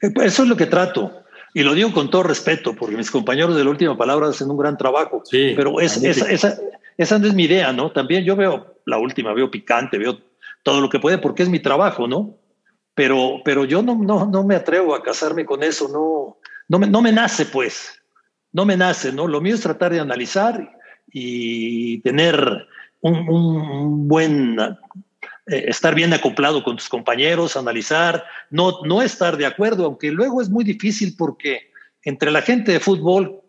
[0.00, 1.24] Eso es lo que trato.
[1.52, 4.56] Y lo digo con todo respeto, porque mis compañeros de la última palabra hacen un
[4.56, 5.22] gran trabajo.
[5.24, 6.58] Sí, pero es, esa, esa,
[6.96, 7.90] esa, no es mi idea, ¿no?
[7.90, 10.18] También yo veo la última, veo picante, veo
[10.62, 12.36] todo lo que puede, porque es mi trabajo, ¿no?
[12.94, 16.86] Pero, pero yo no, no, no me atrevo a casarme con eso, no, no, me,
[16.86, 18.00] no me nace, pues.
[18.52, 19.26] No me nace, ¿no?
[19.26, 20.78] Lo mío es tratar de analizar
[21.12, 22.66] y tener
[23.00, 24.56] un, un buen
[25.50, 30.40] eh, estar bien acoplado con tus compañeros, analizar, no, no estar de acuerdo, aunque luego
[30.40, 31.70] es muy difícil porque
[32.02, 33.40] entre la gente de fútbol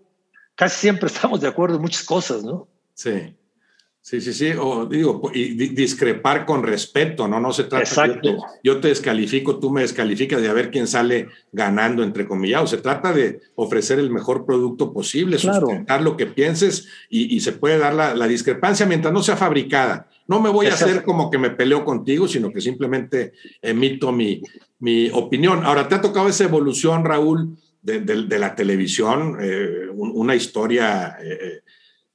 [0.56, 2.68] casi siempre estamos de acuerdo en muchas cosas, ¿no?
[2.94, 3.36] Sí.
[4.04, 7.40] Sí, sí, sí, o digo, y discrepar con respeto, ¿no?
[7.40, 8.36] No se trata Exacto.
[8.64, 12.68] yo te, descalifico, tú me descalificas de a ver quién sale ganando, entre comillas.
[12.68, 17.78] Se trata de ofrecer el mejor producto posible, sustentar lo que pienses y, se puede
[17.78, 20.10] dar la, discrepancia mientras no sea fabricada.
[20.32, 24.42] No me voy a hacer como que me peleo contigo, sino que simplemente emito mi,
[24.80, 25.66] mi opinión.
[25.66, 31.64] Ahora, te ha tocado esa evolución, Raúl, de, la televisión, eh, una historia eh,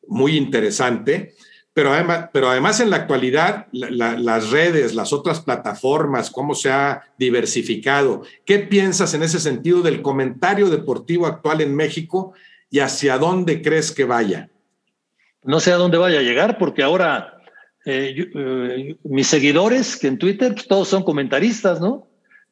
[0.07, 1.35] muy interesante.
[1.75, 7.03] Pero además, pero además en la actualidad, las redes, las otras plataformas, cómo se ha
[7.19, 8.23] diversificado.
[8.47, 12.33] ¿Qué piensas en ese sentido del comentario deportivo actual en México
[12.71, 14.49] y hacia dónde crees que vaya?
[15.43, 17.36] No sé a dónde vaya a llegar porque ahora
[17.87, 22.07] eh, eh, mis seguidores, que en Twitter pues, todos son comentaristas, ¿no?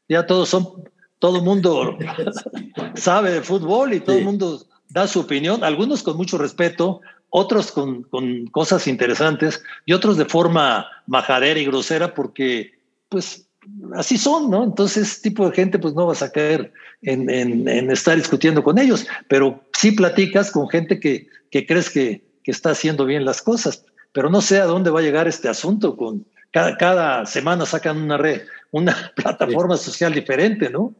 [0.09, 0.85] Ya todos son,
[1.19, 1.99] todo el mundo
[2.95, 7.01] sabe de fútbol y todo el mundo da su opinión, algunos con mucho respeto,
[7.37, 8.05] otros con,
[8.53, 13.49] cosas interesantes y otros de forma majadera y grosera porque pues
[13.97, 14.63] así son, ¿no?
[14.63, 19.05] Entonces, ese tipo de gente pues no vas a caer en, estar discutiendo con ellos,
[19.27, 23.85] pero sí platicas con gente que, crees que, está haciendo bien las cosas,
[24.15, 28.17] pero no sé a dónde va a llegar este asunto con cada, semana sacan una
[28.17, 30.95] red, una plataforma social diferente, ¿no?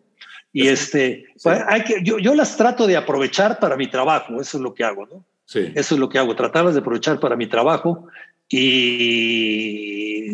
[0.53, 4.59] Y este, pues, hay que, yo, yo las trato de aprovechar para mi trabajo, eso
[4.59, 5.25] es lo que hago, ¿no?
[5.47, 8.09] Eso es lo que hago, tratarlas de aprovechar para mi trabajo
[8.49, 10.31] y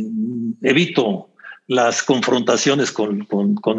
[0.63, 1.31] evito
[1.67, 3.27] las confrontaciones con,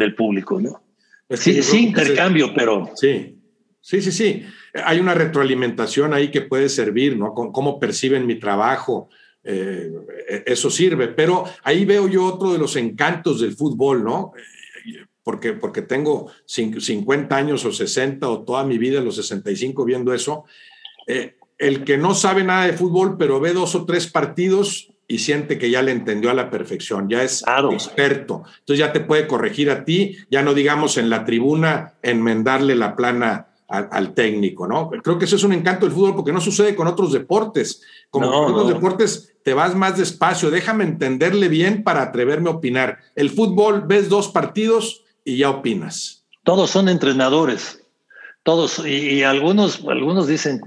[0.00, 0.82] el público, ¿no?
[1.30, 2.90] sí, sí, intercambio, pero...
[2.94, 3.36] Sí,
[3.80, 4.46] sí, sí, sí.
[4.84, 7.34] Hay una retroalimentación ahí que puede servir, ¿no?
[7.34, 9.08] Con cómo perciben mi trabajo.
[9.44, 9.92] Eh,
[10.46, 14.32] eso sirve, pero ahí veo yo otro de los encantos del fútbol, ¿no?
[15.24, 20.44] Porque, porque tengo 50 años o 60 o toda mi vida, los 65 viendo eso,
[21.06, 25.18] eh, el que no sabe nada de fútbol, pero ve dos o tres partidos y
[25.18, 28.44] siente que ya le entendió a la perfección, ya es experto.
[28.60, 32.96] Entonces ya te puede corregir a ti, ya no digamos en la tribuna enmendarle la
[32.96, 34.90] plana al, técnico, ¿no?
[34.90, 37.82] Creo que eso es un encanto del fútbol porque no sucede con otros deportes.
[38.10, 42.98] Como con otros deportes te vas más despacio, déjame entenderle bien para atreverme a opinar.
[43.16, 46.24] El fútbol ves dos partidos y ya opinas.
[46.44, 47.82] Todos son entrenadores
[48.42, 50.60] todos, y, algunos, algunos dicen,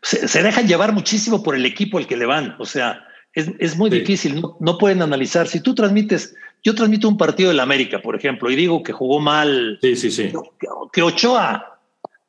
[0.00, 3.90] se, dejan llevar muchísimo por el equipo al que le van, o sea, es, muy
[3.90, 5.48] difícil, no, pueden analizar.
[5.48, 9.20] Si tú transmites, yo transmito un partido del América, por ejemplo, y digo que jugó
[9.20, 10.32] mal, sí, sí, sí.
[10.92, 11.71] Que, Ochoa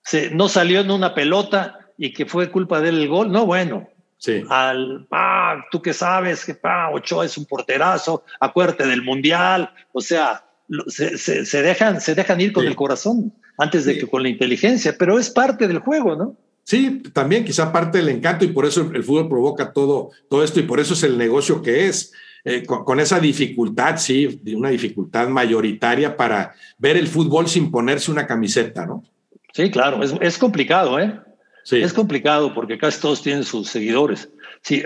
[0.04, 3.45] se, no salió en una pelota y que fue culpa de él el gol, no,
[3.45, 3.89] bueno.
[4.18, 4.41] Sí.
[4.49, 9.99] Al, ah, tú que sabes que pa, Ochoa es un porterazo, acuérdate del Mundial, o
[9.99, 10.45] sea,
[10.88, 15.20] se, dejan, se dejan ir con el corazón antes de que con la inteligencia, pero
[15.20, 16.38] es parte del juego, ¿no?
[16.64, 20.62] Sí, también quizá parte del encanto y por eso el fútbol provoca todo, todo esto
[20.62, 22.14] y por eso es el negocio que es.
[22.45, 28.28] Eh, con, esa dificultad, sí, una dificultad mayoritaria para ver el fútbol sin ponerse una
[28.28, 29.04] camiseta, ¿no?
[29.54, 31.20] Sí, claro, es, complicado, ¿eh?
[31.64, 31.78] Sí.
[31.82, 34.30] Es complicado porque casi todos tienen sus seguidores.
[34.62, 34.84] Sí,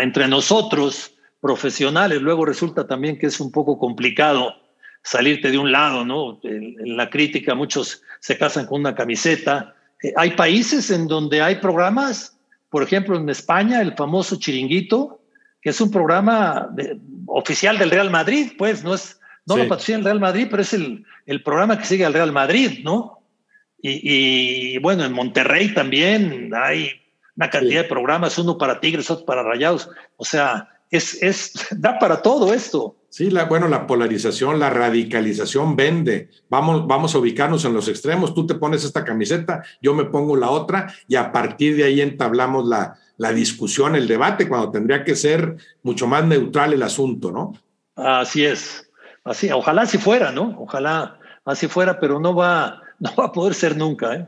[0.00, 4.54] entre nosotros, profesionales, luego resulta también que es un poco complicado
[5.02, 6.40] salirte de un lado, ¿no?
[6.42, 9.74] En, la crítica muchos se casan con una camiseta.
[10.02, 12.36] Eh, hay países en donde hay programas,
[12.68, 15.22] por ejemplo en España, el famoso Chiringuito,
[15.62, 16.68] que es un programa
[17.26, 20.72] oficial del Real Madrid, pues no es, no lo patrocina el Real Madrid, pero es
[20.72, 23.15] el, el programa que sigue al Real Madrid, ¿no?
[23.88, 26.90] Y, bueno, en Monterrey también hay
[27.36, 29.88] una cantidad de programas, uno para Tigres, otro para Rayados.
[30.16, 32.96] O sea, es, es, da para todo esto.
[33.08, 36.28] Sí, la, bueno, la polarización, la radicalización vende.
[36.50, 38.34] Vamos, vamos a ubicarnos en los extremos.
[38.34, 42.00] Tú te pones esta camiseta, yo me pongo la otra y a partir de ahí
[42.00, 47.30] entablamos la, la discusión, el debate, cuando tendría que ser mucho más neutral el asunto,
[47.30, 47.54] ¿no?
[47.94, 48.90] Así es.
[49.24, 50.54] Así, ojalá así fuera, ¿no?
[50.58, 54.14] Ojalá así fuera, pero no va, no va a poder ser nunca.
[54.14, 54.26] ¿eh?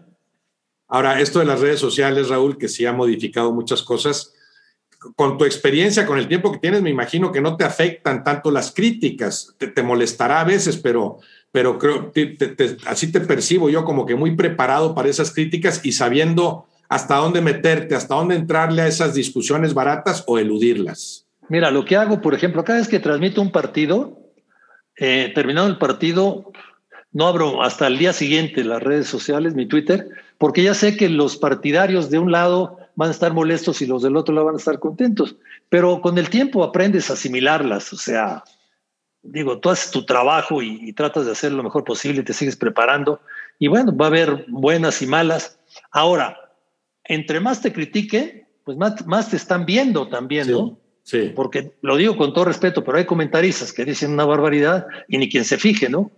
[0.88, 4.34] Ahora, esto de las redes sociales, Raúl, que sí ha modificado muchas cosas,
[5.14, 8.50] con tu experiencia, con el tiempo que tienes, me imagino que no te afectan tanto
[8.50, 11.18] las críticas, te, molestará a veces, pero,
[11.52, 12.12] pero creo,
[12.86, 17.40] así te percibo yo como que muy preparado para esas críticas y sabiendo hasta dónde
[17.40, 21.26] meterte, hasta dónde entrarle a esas discusiones baratas o eludirlas.
[21.48, 24.18] Mira, lo que hago, por ejemplo, cada vez que transmito un partido,
[24.96, 26.50] eh, terminado el partido,
[27.18, 30.08] no abro hasta el día siguiente las redes sociales, mi Twitter,
[30.38, 34.04] porque ya sé que los partidarios de un lado van a estar molestos y los
[34.04, 35.34] del otro lado van a estar contentos.
[35.68, 38.44] Pero con el tiempo aprendes a asimilarlas, o sea,
[39.20, 42.54] digo, tú haces tu trabajo y, tratas de hacer lo mejor posible y te sigues
[42.54, 43.20] preparando.
[43.58, 45.58] Y bueno, va a haber buenas y malas.
[45.90, 46.38] Ahora,
[47.02, 50.78] entre más te critique, pues más, más te están viendo también, ¿no?
[51.02, 51.32] Sí.
[51.34, 55.28] Porque lo digo con todo respeto, pero hay comentaristas que dicen una barbaridad y ni
[55.28, 56.12] quien se fije, ¿no?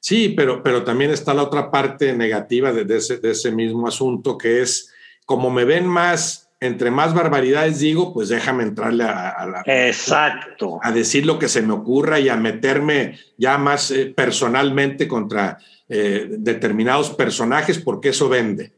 [0.00, 4.38] Sí, pero, pero también está la otra parte negativa de, ese, de ese mismo asunto,
[4.38, 4.92] que es
[5.26, 10.78] como me ven más, entre más barbaridades digo, pues déjame entrarle a, la, Exacto.
[10.82, 15.58] A, decir lo que se me ocurra y a meterme ya más eh, personalmente contra
[15.88, 18.72] eh, determinados personajes, porque eso vende.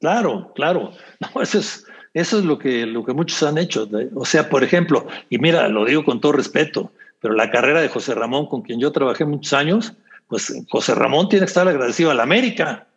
[0.00, 0.92] Claro, claro.
[1.20, 1.84] No, eso es,
[2.14, 3.88] eso es lo que, lo que muchos han hecho.
[4.14, 6.90] O sea, por ejemplo, y mira, lo digo con todo respeto,
[7.20, 9.94] pero la carrera de José Ramón, con quien yo trabajé muchos años,
[10.28, 12.88] pues José Ramón tiene que estar agradecido a la América,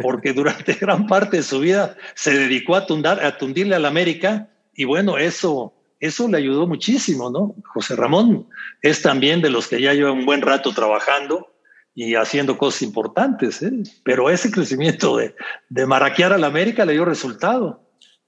[0.00, 3.88] porque durante gran parte de su vida se dedicó a, tundar, a tundirle a la
[3.88, 7.54] América y bueno, eso, eso le ayudó muchísimo, ¿no?
[7.66, 8.48] José Ramón
[8.80, 11.48] es también de los que ya lleva un buen rato trabajando
[11.94, 13.70] y haciendo cosas importantes, ¿eh?
[14.02, 15.34] pero ese crecimiento de,
[15.68, 17.82] de maraquear a la América le dio resultado.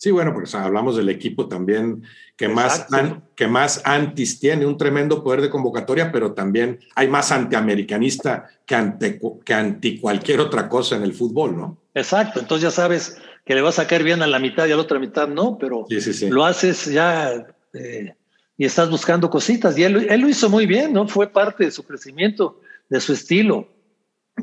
[0.04, 2.02] Sí, bueno, porque hablamos del equipo también
[2.36, 2.86] que más,
[3.34, 8.74] que más antis tiene, un tremendo poder de convocatoria, pero también hay más antiamericanista que,
[8.74, 11.78] ante, que anti cualquier otra cosa en el fútbol, ¿no?
[11.94, 14.76] Exacto, entonces ya sabes que le vas a caer bien a la mitad y a
[14.76, 15.86] la otra mitad no, pero
[16.28, 18.14] lo haces ya eh,
[18.58, 19.78] y estás buscando cositas.
[19.78, 21.08] Y él, él, lo hizo muy bien, ¿no?
[21.08, 23.70] Fue parte de su crecimiento, de su estilo.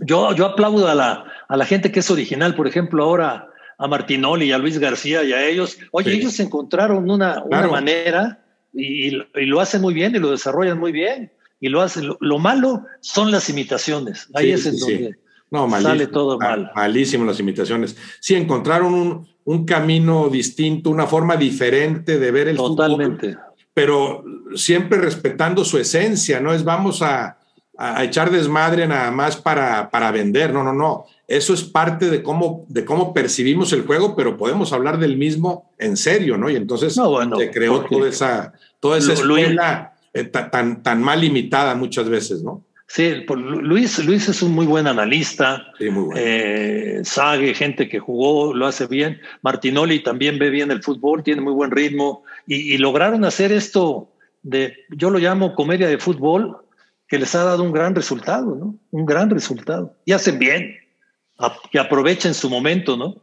[0.02, 3.51] Yo, yo aplaudo a la, a la gente que es original, por ejemplo, ahora
[3.82, 5.80] a Martinoli y a Luis García y a ellos.
[5.90, 10.92] Oye, ellos encontraron una, una manera y, lo hacen muy bien y lo desarrollan muy
[10.92, 11.32] bien.
[11.60, 12.10] Y lo hacen.
[12.20, 14.30] Lo, malo son las imitaciones.
[14.36, 15.16] Ahí es en donde
[15.50, 16.72] no, sale todo mal.
[16.76, 17.98] Malísimo las imitaciones.
[18.20, 23.34] Sí, encontraron un, un, camino distinto, una forma diferente de ver el Totalmente.
[23.34, 24.24] Fútbol, pero
[24.56, 27.40] siempre respetando su esencia, no es vamos a,
[27.82, 32.22] a echar desmadre nada más para, para vender, no, no, no eso es parte de
[32.22, 36.50] cómo, de cómo percibimos el juego, pero podemos hablar del mismo en serio, ¿no?
[36.50, 42.10] Y entonces se creó toda esa, toda esa escuela eh, tan, tan mal limitada muchas
[42.10, 42.66] veces, ¿no?
[42.86, 46.20] Sí, Luis, Luis es un muy buen analista, sí, muy bueno.
[46.22, 49.22] eh, sabe gente que jugó, lo hace bien.
[49.42, 54.10] Martinoli también ve bien el fútbol, tiene muy buen ritmo y, y lograron hacer esto
[54.44, 56.58] de, yo lo llamo comedia de fútbol,
[57.12, 58.80] que les ha dado un gran resultado, ¿no?
[58.90, 59.98] Un gran resultado.
[60.06, 60.78] Y hacen bien
[61.70, 63.16] que aprovechen su momento, ¿no?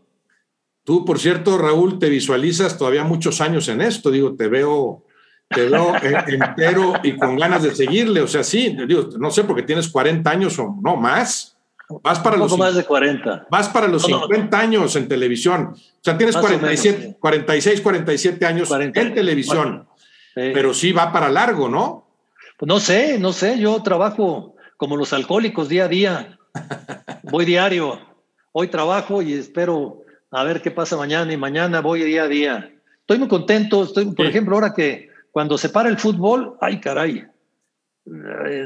[0.84, 5.07] Tú, por cierto, Raúl, te visualizas todavía muchos años en esto, digo, te veo,
[5.49, 5.95] te veo
[6.26, 10.30] entero y con ganas de seguirle, o sea, sí, digo, no sé, porque tienes 40
[10.30, 11.57] años o no más.
[12.03, 13.47] Vas para Un poco los más de 40.
[13.51, 15.72] Vas para los 50 años en televisión.
[15.72, 19.89] O sea, tienes 47, 46, 47 años en televisión.
[20.34, 22.08] Pero sí va para largo, ¿no?
[22.59, 23.59] Pues no sé, no sé.
[23.59, 26.39] Yo trabajo como los alcohólicos día a día.
[27.23, 28.09] Voy diario
[28.53, 32.73] hoy trabajo y espero a ver qué pasa mañana y mañana voy día a día.
[33.01, 37.27] Estoy muy contento, estoy, por ejemplo, ahora que cuando se para el fútbol, ay caray,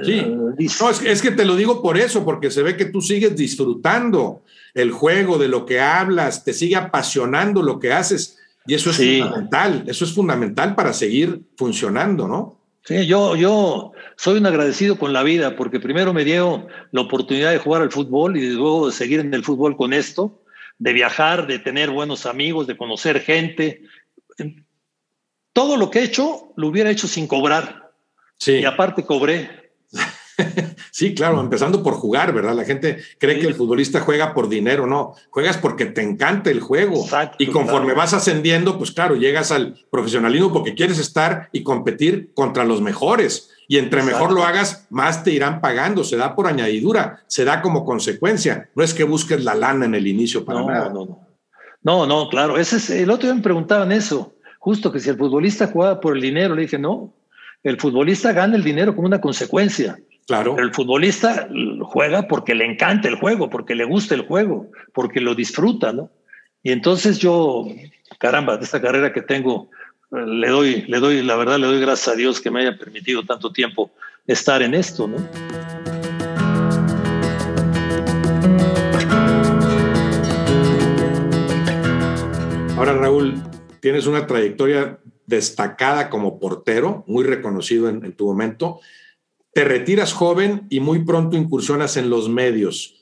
[0.05, 0.55] Sí, no,
[0.91, 4.93] es, que te lo digo por eso, porque se ve que tú sigues disfrutando el
[4.93, 8.39] juego, de lo que hablas, te sigue apasionando lo que haces.
[8.67, 12.62] Y eso es fundamental, eso es fundamental para seguir funcionando, ¿no?
[12.85, 17.53] Sí, yo, yo soy un agradecido con la vida porque primero me dio la oportunidad
[17.53, 20.43] de jugar al fútbol y luego de seguir en el fútbol con esto,
[20.79, 23.83] de viajar, de tener buenos amigos, de conocer gente.
[25.53, 27.93] Todo lo que he hecho lo hubiera hecho sin cobrar.
[28.39, 28.55] Sí.
[28.55, 29.62] Y aparte cobré.
[30.91, 32.55] sí, claro, empezando por jugar, ¿verdad?
[32.55, 36.61] La gente cree que el futbolista juega por dinero, no, juegas porque te encanta el
[36.61, 37.05] juego.
[37.39, 42.65] y conforme vas ascendiendo, pues claro, llegas al profesionalismo porque quieres estar y competir contra
[42.65, 43.51] los mejores.
[43.69, 47.63] Y entre mejor lo hagas, más te irán pagando, se da por añadidura, se da
[47.63, 48.71] como consecuencia.
[48.75, 50.89] No es que busques la lana en el inicio para nada.
[50.91, 51.27] No, no,
[51.83, 52.07] no.
[52.07, 52.59] No, claro.
[52.59, 56.17] Ese es, el otro día me preguntaban eso, justo que si el futbolista jugaba por
[56.17, 57.13] el dinero, le dije, no,
[57.63, 59.99] el futbolista gana el dinero como una consecuencia.
[60.27, 60.55] Claro.
[60.55, 61.49] Pero el futbolista
[61.83, 66.11] juega porque le encanta el juego, porque le gusta el juego, porque lo disfruta, ¿no?
[66.63, 67.67] Y entonces yo,
[68.19, 69.69] caramba, de esta carrera que tengo,
[70.11, 73.25] le doy, le doy, la verdad, le doy gracias a Dios que me haya permitido
[73.25, 73.91] tanto tiempo
[74.27, 75.17] estar en esto, ¿no?
[82.77, 83.43] Ahora, Raúl,
[83.81, 88.81] tienes una trayectoria destacada como portero, muy reconocido en, tu momento.
[89.53, 92.99] Te retiras joven y muy pronto incursionas en los medios.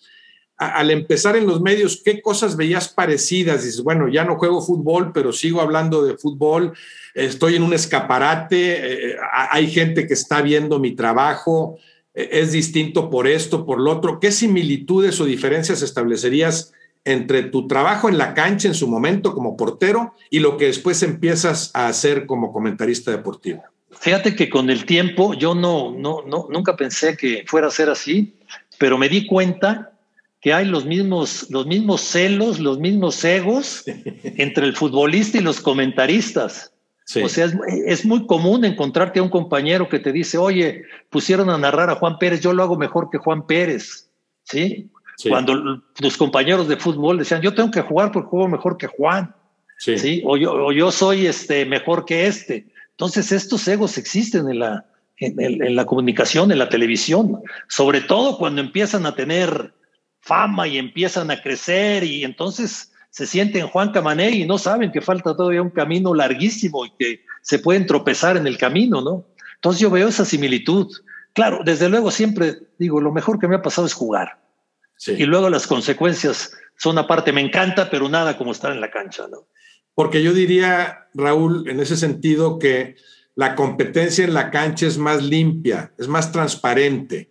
[0.57, 3.65] al empezar en los medios, ¿qué cosas veías parecidas?
[3.65, 6.75] Dices, bueno, ya no juego fútbol, pero sigo hablando de fútbol,
[7.15, 9.17] estoy en un escaparate, eh,
[9.51, 11.79] hay gente que está viendo mi trabajo,
[12.15, 14.21] eh, es distinto por esto, por lo otro.
[14.21, 16.73] ¿Qué similitudes o diferencias establecerías
[17.05, 21.03] entre tu trabajo en la cancha en su momento como portero y lo que después
[21.03, 23.63] empiezas a hacer como comentarista deportivo?
[23.91, 27.91] Fíjate que con el tiempo yo no, no, no, nunca pensé que fuera a ser
[27.91, 28.35] así,
[28.79, 29.93] pero me di cuenta
[30.41, 33.85] que hay los mismos, los mismos celos, los mismos egos
[34.25, 36.73] entre el futbolista y los comentaristas.
[37.23, 41.51] O sea, es, es, muy común encontrarte a un compañero que te dice, oye, pusieron
[41.51, 44.09] a narrar a Juan Pérez, yo lo hago mejor que Juan Pérez.
[44.45, 44.89] ¿Sí?
[45.29, 49.35] Cuando los compañeros de fútbol decían, yo tengo que jugar porque juego mejor que Juan.
[49.79, 50.23] Sí.
[50.25, 52.67] O, yo, yo soy este, mejor que este.
[53.01, 54.85] Entonces, estos egos existen en la,
[55.17, 59.73] en, la comunicación, en la televisión, sobre todo cuando empiezan a tener
[60.21, 65.01] fama y empiezan a crecer y entonces se sienten Juan Camané y no saben que
[65.01, 69.25] falta todavía un camino larguísimo y que se pueden tropezar en el camino, ¿no?
[69.55, 70.87] Entonces yo veo esa similitud.
[71.33, 74.43] Claro, desde luego siempre digo, lo mejor que me ha pasado es jugar.
[75.07, 79.27] Y luego las consecuencias son aparte, me encanta, pero nada como estar en la cancha,
[79.27, 79.47] ¿no?
[80.01, 82.97] Porque yo diría, Raúl, en ese sentido que
[83.35, 87.31] la competencia en la cancha es más limpia, es más transparente.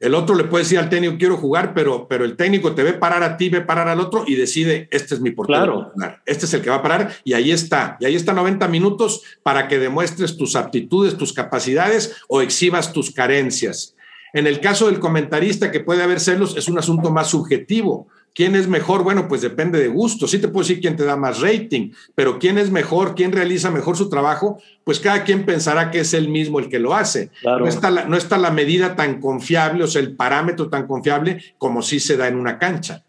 [0.00, 2.92] El otro le puede decir al técnico, quiero jugar, pero, pero el técnico te ve
[2.92, 5.92] parar a ti, ve parar al otro y decide, este es mi portero.
[5.96, 6.18] Claro.
[6.26, 7.96] Este es el que va a parar y ahí está.
[8.00, 13.12] Y ahí está 90 minutos para que demuestres tus aptitudes, tus capacidades o exhibas tus
[13.12, 13.96] carencias.
[14.34, 18.08] En el caso del comentarista que puede haber celos, es un asunto más subjetivo.
[18.34, 19.04] ¿Quién es mejor?
[19.04, 20.26] Bueno, pues depende de gusto.
[20.26, 23.70] Sí te puedo decir quién te da más rating, pero quién es mejor, quién realiza
[23.70, 27.30] mejor su trabajo, pues cada quien pensará que es él mismo el que lo hace.
[27.44, 31.42] No, está la, no está la medida tan confiable, o sea, el parámetro tan confiable
[31.58, 33.04] como sí se da en una cancha.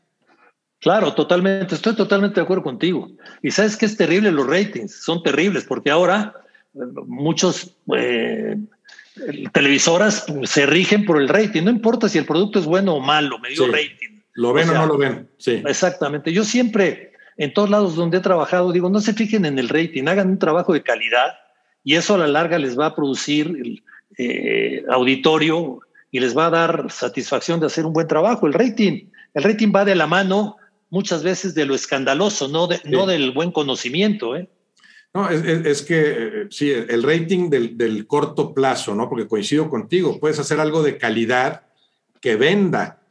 [0.80, 3.10] Claro, totalmente, estoy totalmente de acuerdo contigo.
[3.42, 6.36] Y sabes que es terrible los ratings, son terribles, porque ahora
[6.76, 8.58] eh, muchos eh,
[9.52, 13.40] televisoras se rigen por el rating, no importa si el producto es bueno o malo,
[13.40, 14.15] me dio rating.
[14.36, 15.64] Lo ven o, no lo ven, sí.
[15.66, 16.32] Exactamente.
[16.32, 20.08] Yo siempre, en todos lados donde he trabajado, digo, no se fijen en el rating,
[20.08, 21.34] hagan un trabajo de calidad
[21.84, 23.82] y eso a la larga les va a producir
[24.18, 25.80] eh, auditorio
[26.12, 28.48] y les va a dar satisfacción de hacer un buen trabajo.
[28.48, 30.58] El rating, el rating va de la mano
[30.90, 34.36] muchas veces de lo escandaloso, no, no del buen conocimiento.
[34.36, 34.50] ¿eh?
[35.14, 39.10] No, es, que eh, sí, el rating del, corto plazo, ¿no?
[39.10, 41.64] Porque coincido contigo, puedes hacer algo de calidad
[42.20, 43.02] que venda,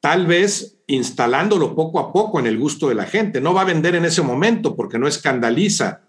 [0.00, 3.40] tal vez instalándolo poco a poco en el gusto de la gente.
[3.40, 6.02] No va a vender en ese momento porque no escandaliza,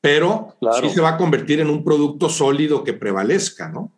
[0.00, 3.92] pero sí se va a convertir en un producto sólido que prevalezca, ¿no?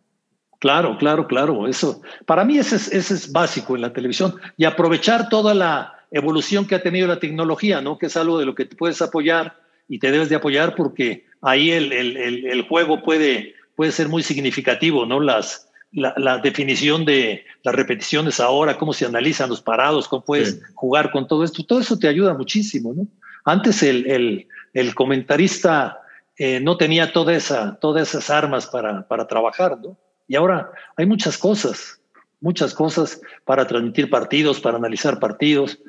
[0.59, 1.67] Claro, claro, claro.
[1.67, 5.93] Eso, para mí ese es, ese es básico en la televisión y aprovechar toda la
[6.11, 7.97] evolución que ha tenido la tecnología, ¿no?
[7.97, 9.57] Que es algo de lo que te puedes apoyar
[9.87, 14.23] y te debes de apoyar porque ahí el, el, el, juego puede, puede ser muy
[14.23, 15.19] significativo, ¿no?
[15.19, 20.61] Las, la, la, definición de las repeticiones ahora, cómo se analizan los parados, cómo puedes
[20.75, 23.07] jugar con todo esto, todo eso te ayuda muchísimo, ¿no?
[23.45, 26.01] Antes el, el comentarista
[26.37, 29.97] eh, no tenía toda esa, todas esas armas para, para trabajar, ¿no?
[30.27, 32.01] Y ahora hay muchas cosas,
[32.41, 35.79] muchas cosas para transmitir partidos, para analizar partidos.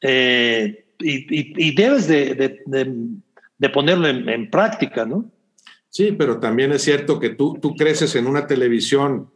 [0.00, 2.62] Eh, y, debes de,
[3.72, 5.30] ponerlo en, práctica, ¿no?
[5.90, 9.30] Sí, pero también es cierto que tú, tú creces en una televisión,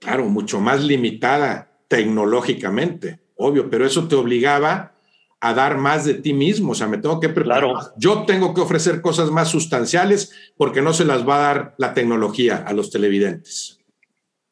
[0.00, 4.92] claro, mucho más limitada tecnológicamente, obvio, pero eso te obligaba
[5.40, 7.64] a dar más de ti mismo, o sea, me tengo que preparar.
[7.64, 7.92] Claro.
[7.96, 11.94] Yo tengo que ofrecer cosas más sustanciales porque no se las va a dar la
[11.94, 13.78] tecnología a los televidentes.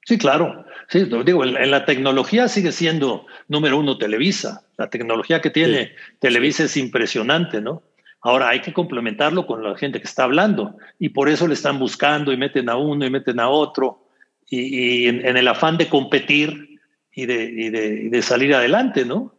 [0.04, 0.64] Sí, claro.
[0.88, 4.64] Sí, digo, en, la tecnología sigue siendo número uno Televisa.
[4.76, 7.82] La tecnología que tiene Televisa es impresionante, ¿no?
[8.20, 11.78] Ahora hay que complementarlo con la gente que está hablando y por eso le están
[11.78, 14.03] buscando y meten a uno y meten a otro
[14.54, 16.80] y, en, el afán de competir
[17.12, 19.34] y de, salir adelante, ¿no?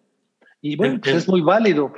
[0.61, 1.93] Y bueno, pues es muy válido.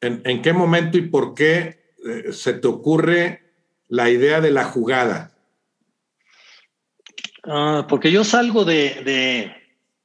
[0.00, 3.42] En, qué momento y por qué eh, se te ocurre
[3.88, 5.32] la idea de la jugada?
[7.44, 9.54] Ah, porque yo salgo de,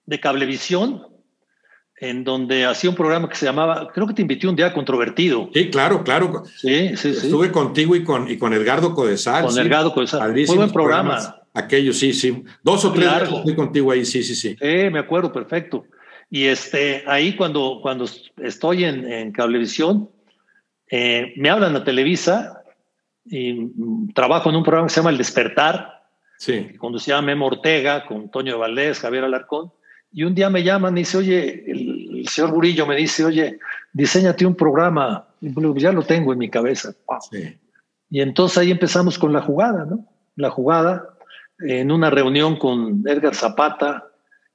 [0.06, 1.08] de, Cablevisión,
[1.98, 5.50] en donde hacía un programa que se llamaba, creo que te invité un día controvertido.
[5.54, 6.44] Sí, claro, claro.
[6.46, 9.46] Sí, sí, Estuve contigo y con, y con Edgardo Codesal.
[9.46, 10.34] Con Edgardo Codesal.
[10.34, 11.43] Muy buen programa.
[11.54, 12.44] Aquellos, sí, sí.
[12.64, 14.56] Dos o tres años estoy contigo ahí, sí, sí, sí.
[14.60, 15.86] Sí, me acuerdo, perfecto.
[16.30, 18.06] Y este, ahí cuando, cuando
[18.38, 20.10] estoy en, en Cablevisión,
[20.90, 22.64] eh, me hablan a Televisa
[23.26, 26.04] y mm, trabajo en un programa que se llama El Despertar,
[26.38, 26.68] sí.
[26.72, 29.72] que conducía Memo Ortega con Toño Valdés, Javier Alarcón.
[30.12, 33.60] Y un día me llaman y dice, oye, el, señor Burillo me dice, oye,
[33.92, 35.28] diseñate un programa.
[35.42, 36.94] Y ya lo tengo en mi cabeza.
[38.10, 40.06] Y entonces ahí empezamos con la jugada, ¿no?
[40.36, 41.13] La jugada,
[41.68, 44.10] en una reunión con Edgar Zapata,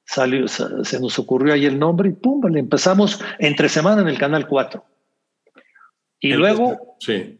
[0.04, 4.18] salió, se nos ocurrió ahí el nombre y pum, le empezamos entre semana en el
[4.18, 4.84] Canal 4.
[6.20, 7.38] Y luego, sí.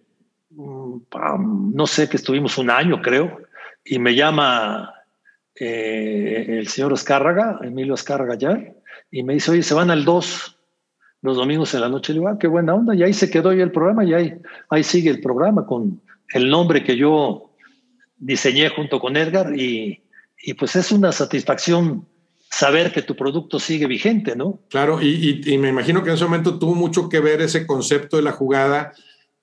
[0.51, 3.41] Mm, no sé, que estuvimos un año, creo,
[3.85, 4.95] y me llama
[5.55, 8.63] eh, el señor Escárraga, Emilio Escárraga ya,
[9.11, 10.59] y me dice, oye, se van al 2
[11.23, 12.13] los domingos en la noche.
[12.13, 12.95] Le digo, ah, qué buena onda.
[12.95, 14.41] Y ahí se quedó ya el programa y ahí,
[14.71, 16.01] ahí sigue el programa con
[16.33, 17.48] el nombre que yo
[18.19, 20.03] diseñé junto con Edgar y,
[20.43, 22.07] y pues es una satisfacción
[22.51, 24.61] saber que tu producto sigue vigente, ¿no?
[24.71, 28.17] Claro, y, y, me imagino que en ese momento tuvo mucho que ver ese concepto
[28.17, 28.93] de la jugada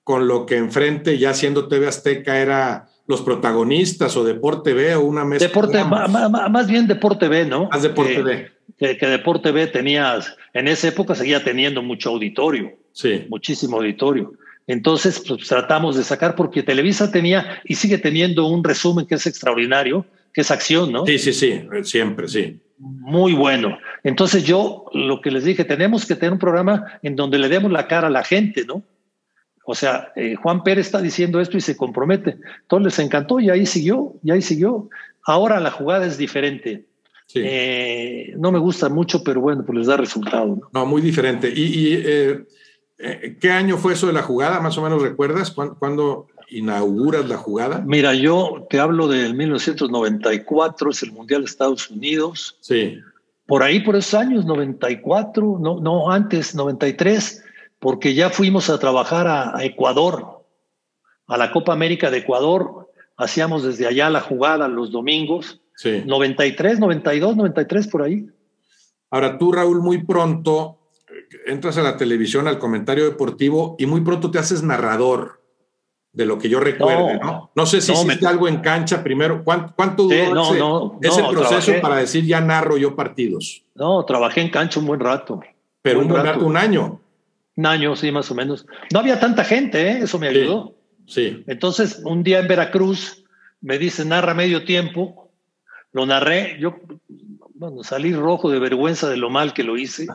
[0.02, 5.02] con lo que enfrente, ya siendo TV Azteca, era los protagonistas o Deporte B o
[5.02, 5.46] una mesa.
[5.46, 7.68] Deporte, más, bien Deporte B, ¿no?
[7.70, 8.50] Más Deporte B.
[8.78, 12.72] Que, que, Deporte B tenías, en esa época seguía teniendo mucho auditorio.
[12.92, 13.26] Sí.
[13.28, 14.32] Muchísimo auditorio.
[14.66, 19.26] Entonces, pues tratamos de sacar, porque Televisa tenía y sigue teniendo un resumen que es
[19.26, 21.06] extraordinario, que es acción, ¿no?
[21.06, 22.60] Sí, sí, sí, siempre, sí.
[22.78, 23.78] Muy bueno.
[24.02, 27.72] Entonces yo lo que les dije, tenemos que tener un programa en donde le demos
[27.72, 28.82] la cara a la gente, ¿no?
[29.64, 32.36] O sea, eh, Juan Pérez está diciendo esto y se compromete.
[32.62, 34.88] Entonces les encantó y ahí siguió, y ahí siguió.
[35.24, 36.86] Ahora la jugada es diferente.
[37.34, 40.46] Eh, no me gusta mucho, pero bueno, pues les da resultado.
[40.46, 41.52] No, no muy diferente.
[41.54, 42.44] ¿Y, eh,
[43.40, 44.60] qué año fue eso de la jugada?
[44.60, 47.82] Más o menos recuerdas cuándo, inauguras la jugada?
[47.84, 52.56] Mira, yo te hablo del 1994, es el Mundial de Estados Unidos.
[52.60, 52.98] Sí.
[53.46, 57.44] Por ahí, por esos años, 94, no, no antes, 93,
[57.78, 60.44] porque ya fuimos a trabajar a, Ecuador,
[61.26, 62.90] a la Copa América de Ecuador.
[63.16, 65.60] Hacíamos desde allá la jugada los domingos.
[65.76, 66.02] Sí.
[66.06, 68.26] 93, 92, 93, por ahí.
[69.10, 70.85] Ahora tú, Raúl, muy pronto eh,
[71.46, 75.42] entras a la televisión, al comentario deportivo y muy pronto te haces narrador
[76.12, 77.50] de lo que yo recuerde, ¿no?
[77.54, 79.44] No, sé si hiciste algo en cancha primero.
[79.44, 83.64] ¿Cuánto, duró ese, proceso para decir ya narro yo partidos?
[83.74, 85.40] No, trabajé en cancha un buen rato.
[85.82, 87.00] Pero un, buen rato, un año.
[87.54, 88.66] Un año, sí, más o menos.
[88.94, 89.98] No había tanta gente, ¿eh?
[90.02, 90.74] eso me ayudó.
[91.06, 93.22] Sí, Entonces, un día en Veracruz
[93.60, 95.30] me dice, narra medio tiempo.
[95.92, 96.56] Lo narré.
[96.58, 96.76] Yo
[97.58, 100.06] bueno, salí rojo de vergüenza de lo mal que lo hice,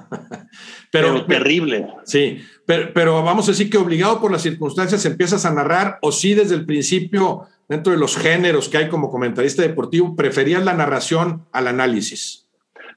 [0.91, 1.87] pero, terrible.
[2.05, 6.11] Sí, pero, pero, vamos a decir que obligado por las circunstancias empiezas a narrar o
[6.11, 10.73] sí desde el principio, dentro de los géneros que hay como comentarista deportivo, preferías la
[10.73, 12.47] narración al análisis.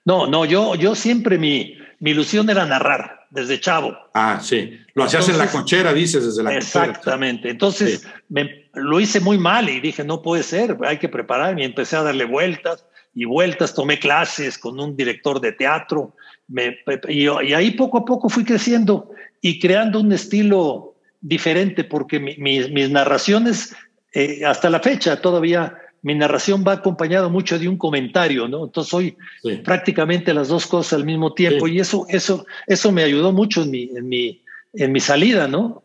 [0.04, 3.96] No, no, yo, yo siempre mi, mi ilusión era narrar desde chavo.
[4.12, 4.78] Ah, sí.
[4.94, 6.98] Lo hacías en la cochera, dices, desde la exactamente.
[6.98, 6.98] cochera.
[6.98, 7.50] Exactamente.
[7.50, 11.62] Entonces me, lo hice muy mal y dije, no puede ser, hay que prepararme.
[11.62, 12.84] Y empecé a darle vueltas
[13.14, 16.14] y vueltas, tomé clases con un director de teatro,
[16.48, 19.10] me, y, ahí poco a poco fui creciendo
[19.40, 23.74] y creando un estilo diferente, porque mis narraciones,
[24.12, 28.66] eh, hasta la fecha todavía, mi narración va acompañado mucho de un comentario, ¿no?
[28.66, 29.16] Entonces soy
[29.64, 33.70] prácticamente las dos cosas al mismo tiempo y eso, eso, eso me ayudó mucho en
[33.70, 34.42] mi, en mi,
[34.74, 35.82] en mi salida, ¿no?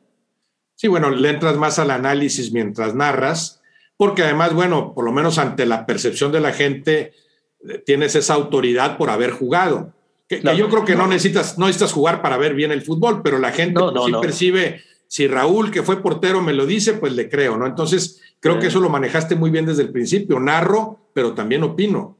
[0.75, 3.58] Sí, bueno, le entras más al análisis mientras narras,
[3.99, 7.11] porque además, bueno, por lo menos ante la percepción de la gente,
[7.67, 9.91] eh, tienes esa autoridad por haber jugado.
[10.25, 11.05] Que, yo creo que no.
[11.05, 15.27] necesitas, no necesitas jugar para ver bien el fútbol, pero la gente sí percibe, si
[15.27, 17.67] Raúl, que fue portero, me lo dice, pues le creo, ¿no?
[17.67, 20.39] Entonces, creo que eso lo manejaste muy bien desde el principio.
[20.39, 22.15] Narro, pero también opino.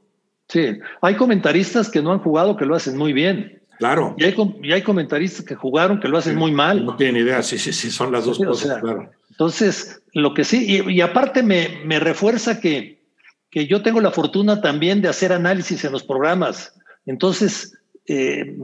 [0.48, 3.62] Sí, hay comentaristas que no han jugado que lo hacen muy bien.
[3.78, 4.14] Claro.
[4.18, 6.84] Y hay, y hay comentaristas que jugaron que lo hacen muy mal.
[6.84, 9.10] No tienen idea, sí, sí, sí, son las dos cosas, claro.
[9.40, 13.00] Entonces, lo que sí, y, aparte me, me refuerza que,
[13.48, 16.74] que yo tengo la fortuna también de hacer análisis en los programas.
[17.06, 17.74] Entonces,
[18.04, 18.54] eh,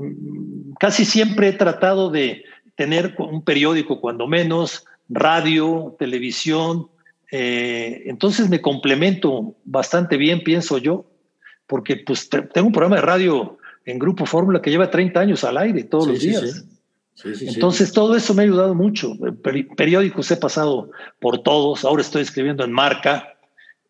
[0.79, 6.89] casi siempre he tratado de tener un periódico, cuando menos, radio, televisión.
[7.33, 11.07] Eh, entonces me complemento bastante bien, pienso yo,
[11.67, 13.57] porque pues tengo un programa de radio
[13.87, 16.67] en Grupo Fórmula que lleva 30 años al aire todos los días.
[17.25, 19.13] Entonces todo eso me ha ayudado mucho.
[19.77, 20.91] Periódicos he pasado
[21.21, 23.37] por todos, ahora estoy escribiendo en marca.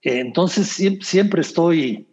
[0.03, 0.69] entonces
[1.01, 2.07] siempre estoy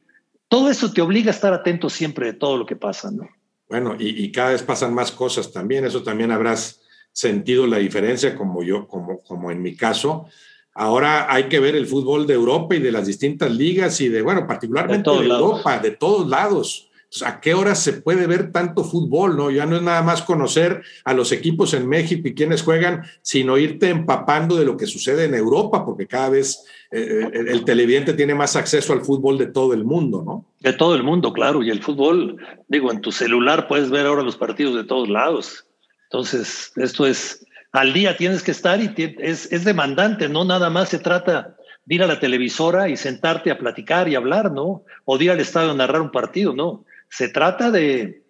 [0.54, 3.28] todo eso te obliga a estar atento siempre de todo lo que pasa, ¿no?
[3.68, 8.62] Bueno, y, cada vez pasan más cosas también, eso también habrás sentido la diferencia como
[8.62, 10.28] yo, como, como en mi caso.
[10.76, 14.22] Ahora hay que ver el fútbol de Europa y de las distintas ligas y de,
[14.22, 16.92] bueno, particularmente de, Europa, de todos lados.
[17.22, 19.38] ¿A qué hora se puede ver tanto fútbol?
[19.38, 19.52] ¿no?
[19.52, 23.58] Ya no es nada más conocer a los equipos en México y quienes juegan, sino
[23.58, 28.14] irte empapando de lo que sucede en Europa, porque cada vez eh, eh, el, televidente
[28.14, 30.46] tiene más acceso al fútbol de todo el mundo, ¿no?
[30.60, 31.62] De todo el mundo, claro.
[31.62, 32.38] Y el fútbol,
[32.68, 35.66] digo, en tu celular puedes ver ahora los partidos de todos lados.
[36.06, 40.90] Entonces, esto es, al día tienes que estar y es, es demandante, no nada más
[40.90, 41.56] se trata
[41.86, 44.84] de ir a la televisora y sentarte a platicar y hablar, ¿no?
[45.06, 46.86] O de ir al estadio a narrar un partido, ¿no?
[47.16, 48.24] Se trata de,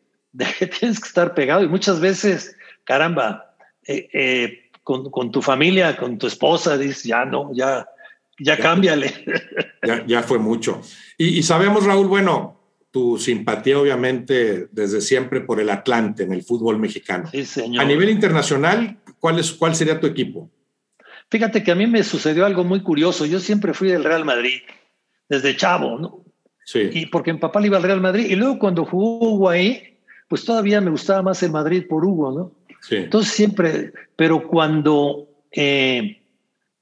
[0.59, 3.55] que tienes que estar pegado y muchas veces, caramba,
[3.87, 7.87] eh, eh, con, tu familia, con tu esposa, dices, ya no, ya,
[8.39, 9.13] ya, cámbiale.
[10.07, 10.81] Ya, fue mucho.
[11.17, 12.57] Y, sabemos, Raúl, bueno,
[12.89, 17.27] tu simpatía obviamente desde siempre por el Atlante en el fútbol mexicano.
[17.29, 17.83] Sí, señor.
[17.83, 20.49] A nivel internacional, ¿cuál, es, ¿cuál sería tu equipo?
[21.29, 23.25] Fíjate que a mí me sucedió algo muy curioso.
[23.25, 24.61] Yo siempre fui del Real Madrid,
[25.27, 26.22] desde chavo, ¿no?
[26.73, 28.27] Y porque mi papá le iba al Real Madrid.
[28.29, 29.97] Y luego cuando jugó Hugo ahí,
[30.27, 32.51] pues todavía me gustaba más el Madrid por Hugo, ¿no?
[32.81, 32.97] Sí.
[32.97, 36.21] Entonces siempre, pero cuando eh,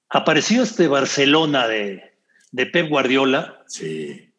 [0.09, 2.13] apareció este Barcelona de,
[2.51, 4.29] de Pep Guardiola, sí.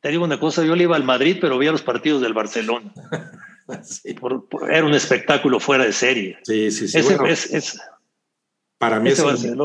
[0.00, 2.92] te digo una cosa, yo le iba al Madrid, pero veía los partidos del Barcelona.
[4.70, 6.38] era un espectáculo fuera de serie.
[6.42, 6.98] Sí, sí, sí.
[6.98, 7.80] es,
[8.78, 9.58] para mí, es el,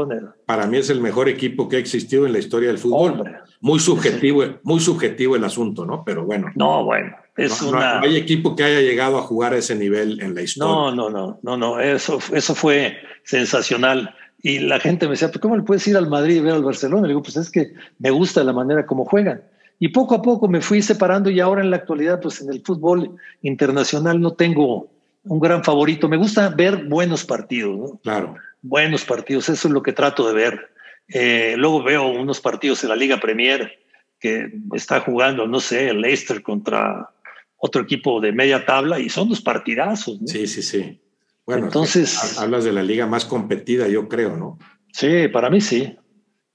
[0.45, 3.40] para mí es el mejor equipo que ha existido en la historia del fútbol.
[3.61, 6.03] Muy subjetivo, muy subjetivo el asunto, ¿no?
[6.03, 6.47] Pero bueno.
[6.55, 7.15] No, bueno.
[7.37, 10.73] Es no, hay equipo que haya llegado a jugar a ese nivel en la historia.
[10.73, 11.79] No, no, no, no, no.
[11.79, 14.13] Eso, eso fue sensacional.
[14.43, 16.63] Y la gente me decía, pues, ¿cómo le puedes ir al Madrid y ver al
[16.63, 17.03] Barcelona?
[17.03, 19.41] Le digo, pues es que me gusta la manera como juegan.
[19.79, 22.61] Y poco a poco me fui separando y ahora en la actualidad, pues en el
[22.61, 24.89] fútbol internacional no tengo
[25.23, 26.09] un gran favorito.
[26.09, 27.99] Me gusta ver buenos partidos, ¿no?
[28.03, 30.69] Claro buenos partidos, eso es lo que trato de ver.
[31.13, 33.79] Eh, luego veo unos partidos en la Liga Premier
[34.19, 37.09] que está jugando, no sé, el Leicester contra
[37.57, 40.19] otro equipo de media tabla y son dos partidazos.
[40.25, 41.01] Sí, sí, sí.
[41.45, 44.59] Bueno, entonces hablas de la liga más competida, yo creo, ¿no?
[44.93, 45.97] Sí, para mí sí,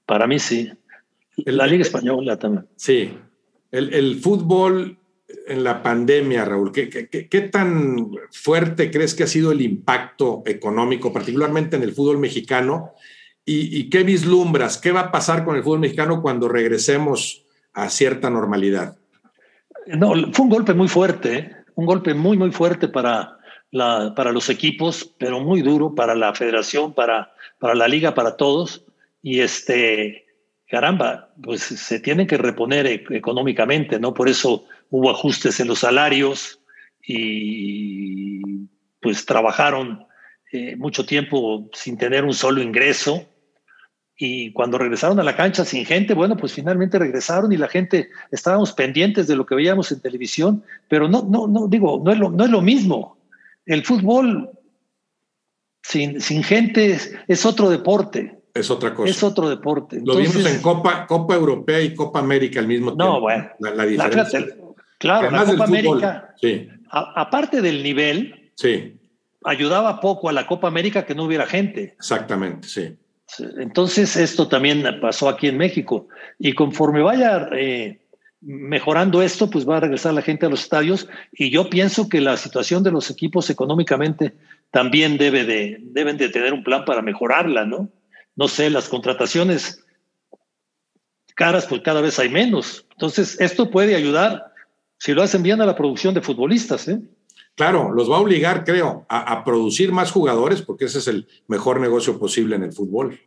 [0.05, 0.71] para mí sí.
[1.37, 2.67] la liga española también.
[2.77, 3.13] Sí,
[3.71, 4.97] el, el fútbol
[5.47, 11.11] en la pandemia, Raúl, ¿qué, qué, tan fuerte crees que ha sido el impacto económico,
[11.11, 12.93] particularmente en el fútbol mexicano?
[13.49, 14.77] ¿Y, qué vislumbras?
[14.77, 18.97] ¿Qué va a pasar con el fútbol mexicano cuando regresemos a cierta normalidad?
[19.85, 23.37] No, fue un golpe muy fuerte, un golpe muy, muy fuerte para,
[23.71, 28.35] la, para los equipos, pero muy duro para la federación, para, para la liga, para
[28.35, 28.83] todos.
[29.21, 30.25] Y este,
[30.67, 34.13] caramba, pues se tienen que reponer e, económicamente, ¿no?
[34.13, 36.59] Por eso hubo ajustes en los salarios
[37.01, 38.41] y
[38.99, 40.05] pues trabajaron
[40.51, 43.25] eh, mucho tiempo sin tener un solo ingreso.
[44.17, 48.09] Y cuando regresaron a la cancha sin gente, bueno, pues finalmente regresaron y la gente
[48.31, 52.17] estábamos pendientes de lo que veíamos en televisión, pero no, no, no, digo, no es
[52.17, 53.17] lo, no es lo mismo.
[53.65, 54.49] El fútbol
[55.83, 56.97] sin, sin gente
[57.27, 59.09] es otro deporte es otra cosa.
[59.09, 60.01] Es otro deporte.
[60.03, 63.03] Lo vimos en Copa, Copa Europea y Copa América al mismo tiempo.
[63.03, 63.49] No, bueno.
[63.59, 64.45] La, diferencia.
[64.97, 66.67] claro, la Copa América, sí.
[66.89, 68.99] aparte del nivel, sí.
[69.43, 71.95] ayudaba poco a la Copa América que no hubiera gente.
[71.97, 72.97] Exactamente, sí.
[73.57, 76.07] Entonces, esto también pasó aquí en México.
[76.39, 77.99] Y conforme vaya eh,
[78.41, 81.09] mejorando esto, pues va a regresar la gente a los estadios.
[81.31, 84.35] Y yo pienso que la situación de los equipos económicamente
[84.71, 87.89] también debe de, deben de tener un plan para mejorarla, ¿no?
[88.37, 89.83] no sé, las contrataciones
[91.35, 92.85] caras, pues cada vez hay menos.
[92.91, 94.53] Entonces, esto puede ayudar,
[94.99, 96.87] si lo hacen bien, a la producción de futbolistas.
[96.87, 97.01] ¿eh?
[97.57, 101.79] Claro, los va a obligar, creo, a, producir más jugadores, porque ese es el mejor
[101.79, 103.19] negocio posible en el fútbol.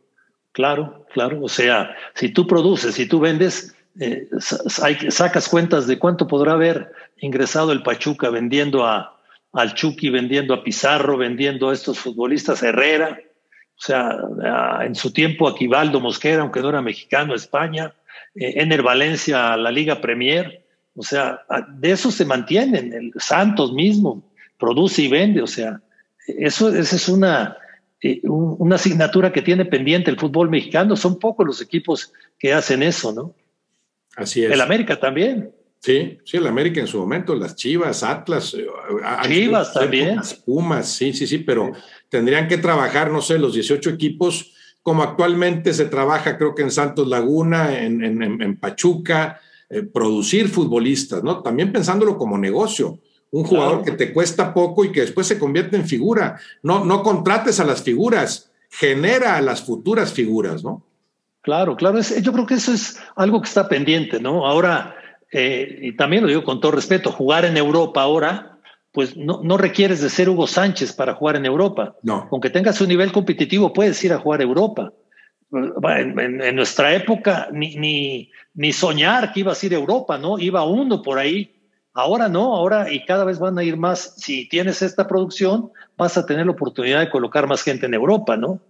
[0.53, 1.43] Claro, claro.
[1.43, 6.93] O sea, si tú produces, si tú vendes, eh, sacas cuentas de cuánto podrá haber
[7.19, 9.19] ingresado el Pachuca vendiendo a,
[9.51, 13.19] al Chucky, vendiendo a Pizarro, vendiendo a estos futbolistas, Herrera,
[13.75, 14.17] o sea,
[14.85, 17.93] en su tiempo Aquivaldo Mosquera, aunque no era mexicano, España,
[18.33, 20.63] eh, Ener Valencia, la Liga Premier,
[20.95, 21.41] o sea,
[21.77, 24.23] de eso se mantienen, el Santos mismo
[24.57, 25.81] produce y vende, o sea,
[26.27, 27.57] eso, esa es una,
[28.01, 32.83] eh, una asignatura que tiene pendiente el fútbol mexicano, son pocos los equipos que hacen
[32.83, 33.35] eso, ¿no?
[34.15, 34.51] Así es.
[34.51, 35.51] El América también.
[35.81, 38.53] Sí, sí, el América en su momento, las Chivas, Atlas.
[38.53, 38.67] Eh,
[39.27, 40.17] Chivas también.
[40.17, 41.71] Las Pumas, sí, sí, sí, pero
[42.07, 46.69] tendrían que trabajar, no sé, los 18 equipos, como actualmente se trabaja, creo que en
[46.71, 51.41] Santos Laguna, en, Pachuca, eh, producir futbolistas, ¿no?
[51.41, 52.99] También pensándolo como negocio.
[53.31, 56.37] Un jugador que te cuesta poco y que después se convierte en figura.
[56.61, 60.83] No, no contrates a las figuras, genera a las futuras figuras, ¿no?
[61.41, 62.01] Claro, claro.
[62.01, 64.45] yo creo que eso es algo que está pendiente, ¿no?
[64.45, 64.95] Ahora,
[65.31, 68.59] eh, y también lo digo con todo respeto, jugar en Europa ahora,
[68.91, 71.95] pues no, no, requieres de ser Hugo Sánchez para jugar en Europa.
[72.03, 72.27] No.
[72.31, 74.91] Aunque tengas un nivel competitivo, puedes ir a jugar a Europa.
[75.51, 80.39] En, nuestra época, ni, ni, ni, soñar que ibas a ir a Europa, ¿no?
[80.39, 81.57] Iba uno por ahí.
[81.93, 84.15] Ahora no, ahora y cada vez van a ir más.
[84.17, 88.37] Si tienes esta producción, vas a tener la oportunidad de colocar más gente en Europa,
[88.37, 88.61] ¿no?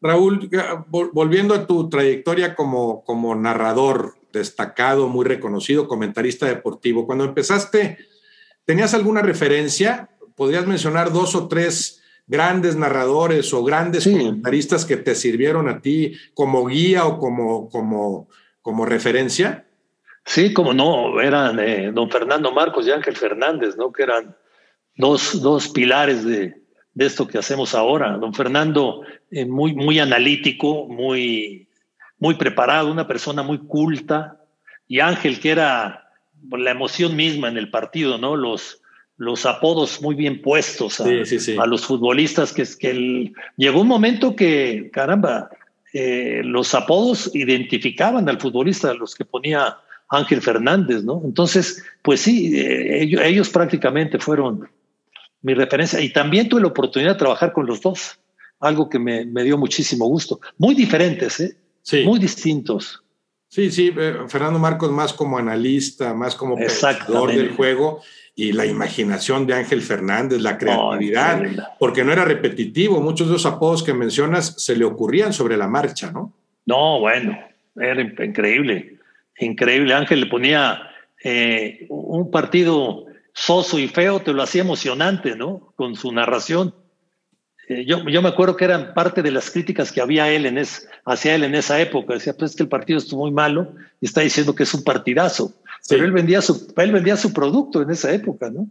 [0.00, 0.50] Raúl,
[0.90, 7.98] volviendo a tu trayectoria como, como narrador destacado, muy reconocido, comentarista deportivo, cuando empezaste,
[8.66, 10.10] ¿tenías alguna referencia?
[10.34, 16.16] ¿Podrías mencionar dos o tres grandes narradores o grandes comentaristas que te sirvieron a ti
[16.34, 18.28] como guía o como, como,
[18.62, 19.66] como referencia?
[20.24, 23.92] Sí, como no, eran eh, don Fernando Marcos y Ángel Fernández, ¿no?
[23.92, 24.34] Que eran
[24.96, 26.62] dos, dos pilares de,
[26.94, 28.16] de esto que hacemos ahora.
[28.16, 31.68] Don Fernando, eh, muy, muy analítico, muy,
[32.18, 34.40] muy preparado, una persona muy culta,
[34.86, 36.10] y Ángel, que era
[36.50, 38.36] la emoción misma en el partido, ¿no?
[38.36, 38.82] Los,
[39.16, 44.90] los apodos muy bien puestos a, los futbolistas, que, es que llegó un momento que,
[44.92, 45.50] caramba,
[45.92, 51.22] eh, los apodos identificaban al futbolista, los que ponía Ángel Fernández, ¿no?
[51.24, 54.68] Entonces, pues sí, eh, ellos, ellos prácticamente fueron
[55.44, 56.00] mi referencia.
[56.00, 58.18] Y también tuve la oportunidad de trabajar con los dos,
[58.58, 60.40] algo que me, dio muchísimo gusto.
[60.58, 61.56] Muy diferentes, ¿eh?
[61.82, 62.02] Sí.
[62.04, 63.03] Muy distintos.
[63.54, 68.00] Sí, sí, eh, Fernando Marcos más como analista, más como pensador del juego
[68.34, 71.40] y la imaginación de Ángel Fernández, la creatividad,
[71.78, 75.68] porque no era repetitivo, muchos de los apodos que mencionas se le ocurrían sobre la
[75.68, 76.32] marcha, ¿no?
[76.66, 77.38] No, bueno,
[77.76, 78.98] era increíble,
[79.38, 79.94] increíble.
[79.94, 80.90] Ángel le ponía
[81.22, 85.72] eh, un partido soso y feo, te lo hacía emocionante, ¿no?
[85.76, 86.74] Con su narración.
[87.68, 90.58] Eh, yo, yo, me acuerdo que eran parte de las críticas que había él en
[90.58, 92.14] es, hacia él en esa época.
[92.14, 94.84] Decía, pues es que el partido estuvo muy malo y está diciendo que es un
[94.84, 95.52] partidazo.
[95.88, 98.68] Pero él vendía, su, él vendía su producto en esa época, ¿no?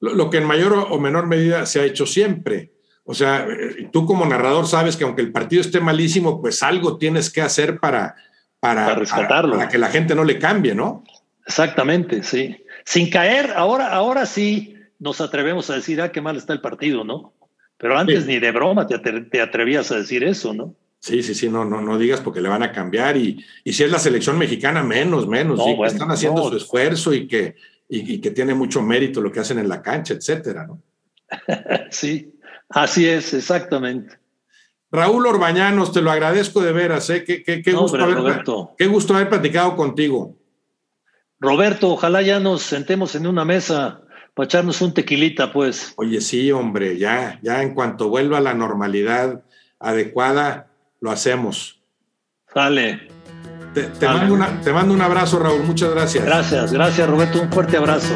[0.00, 2.72] Lo, lo, que en mayor o menor medida se ha hecho siempre.
[3.04, 6.98] O sea, eh, tú como narrador sabes que aunque el partido esté malísimo, pues algo
[6.98, 8.16] tienes que hacer para,
[8.60, 9.56] para, para rescatarlo.
[9.56, 11.04] para que la gente no le cambie, ¿no?
[11.46, 16.52] Exactamente, sí sin caer, ahora, ahora sí nos atrevemos a decir, ah, qué mal está
[16.52, 17.34] el partido, ¿no?
[17.78, 20.74] Pero antes ni de broma te, atrevías a decir eso, ¿no?
[20.98, 23.84] Sí, sí, sí, no, no, no digas porque le van a cambiar y, y si
[23.84, 27.54] es la selección mexicana, menos, menos, sí, que están haciendo su esfuerzo y que,
[27.88, 30.82] y, que tiene mucho mérito lo que hacen en la cancha, etcétera, ¿no?
[31.90, 32.34] sí,
[32.70, 34.18] así es, exactamente.
[34.90, 37.24] Raúl Orbañanos, te lo agradezco de veras, ¿eh?
[37.24, 38.42] Qué, qué, qué gusto, haber,
[38.78, 40.36] qué gusto haber platicado contigo.
[41.38, 44.05] Roberto, ojalá ya nos sentemos en una mesa
[44.36, 45.94] para echarnos un tequilita, pues.
[45.96, 49.42] Oye, sí, hombre, ya, ya en cuanto vuelva a la normalidad
[49.80, 50.66] adecuada,
[51.00, 51.80] lo hacemos.
[52.52, 53.08] Sale.
[53.72, 55.62] Te, Mando te mando un abrazo, Raúl.
[55.62, 56.22] Muchas gracias.
[56.22, 57.40] Gracias, gracias, Roberto.
[57.40, 58.14] Un fuerte abrazo.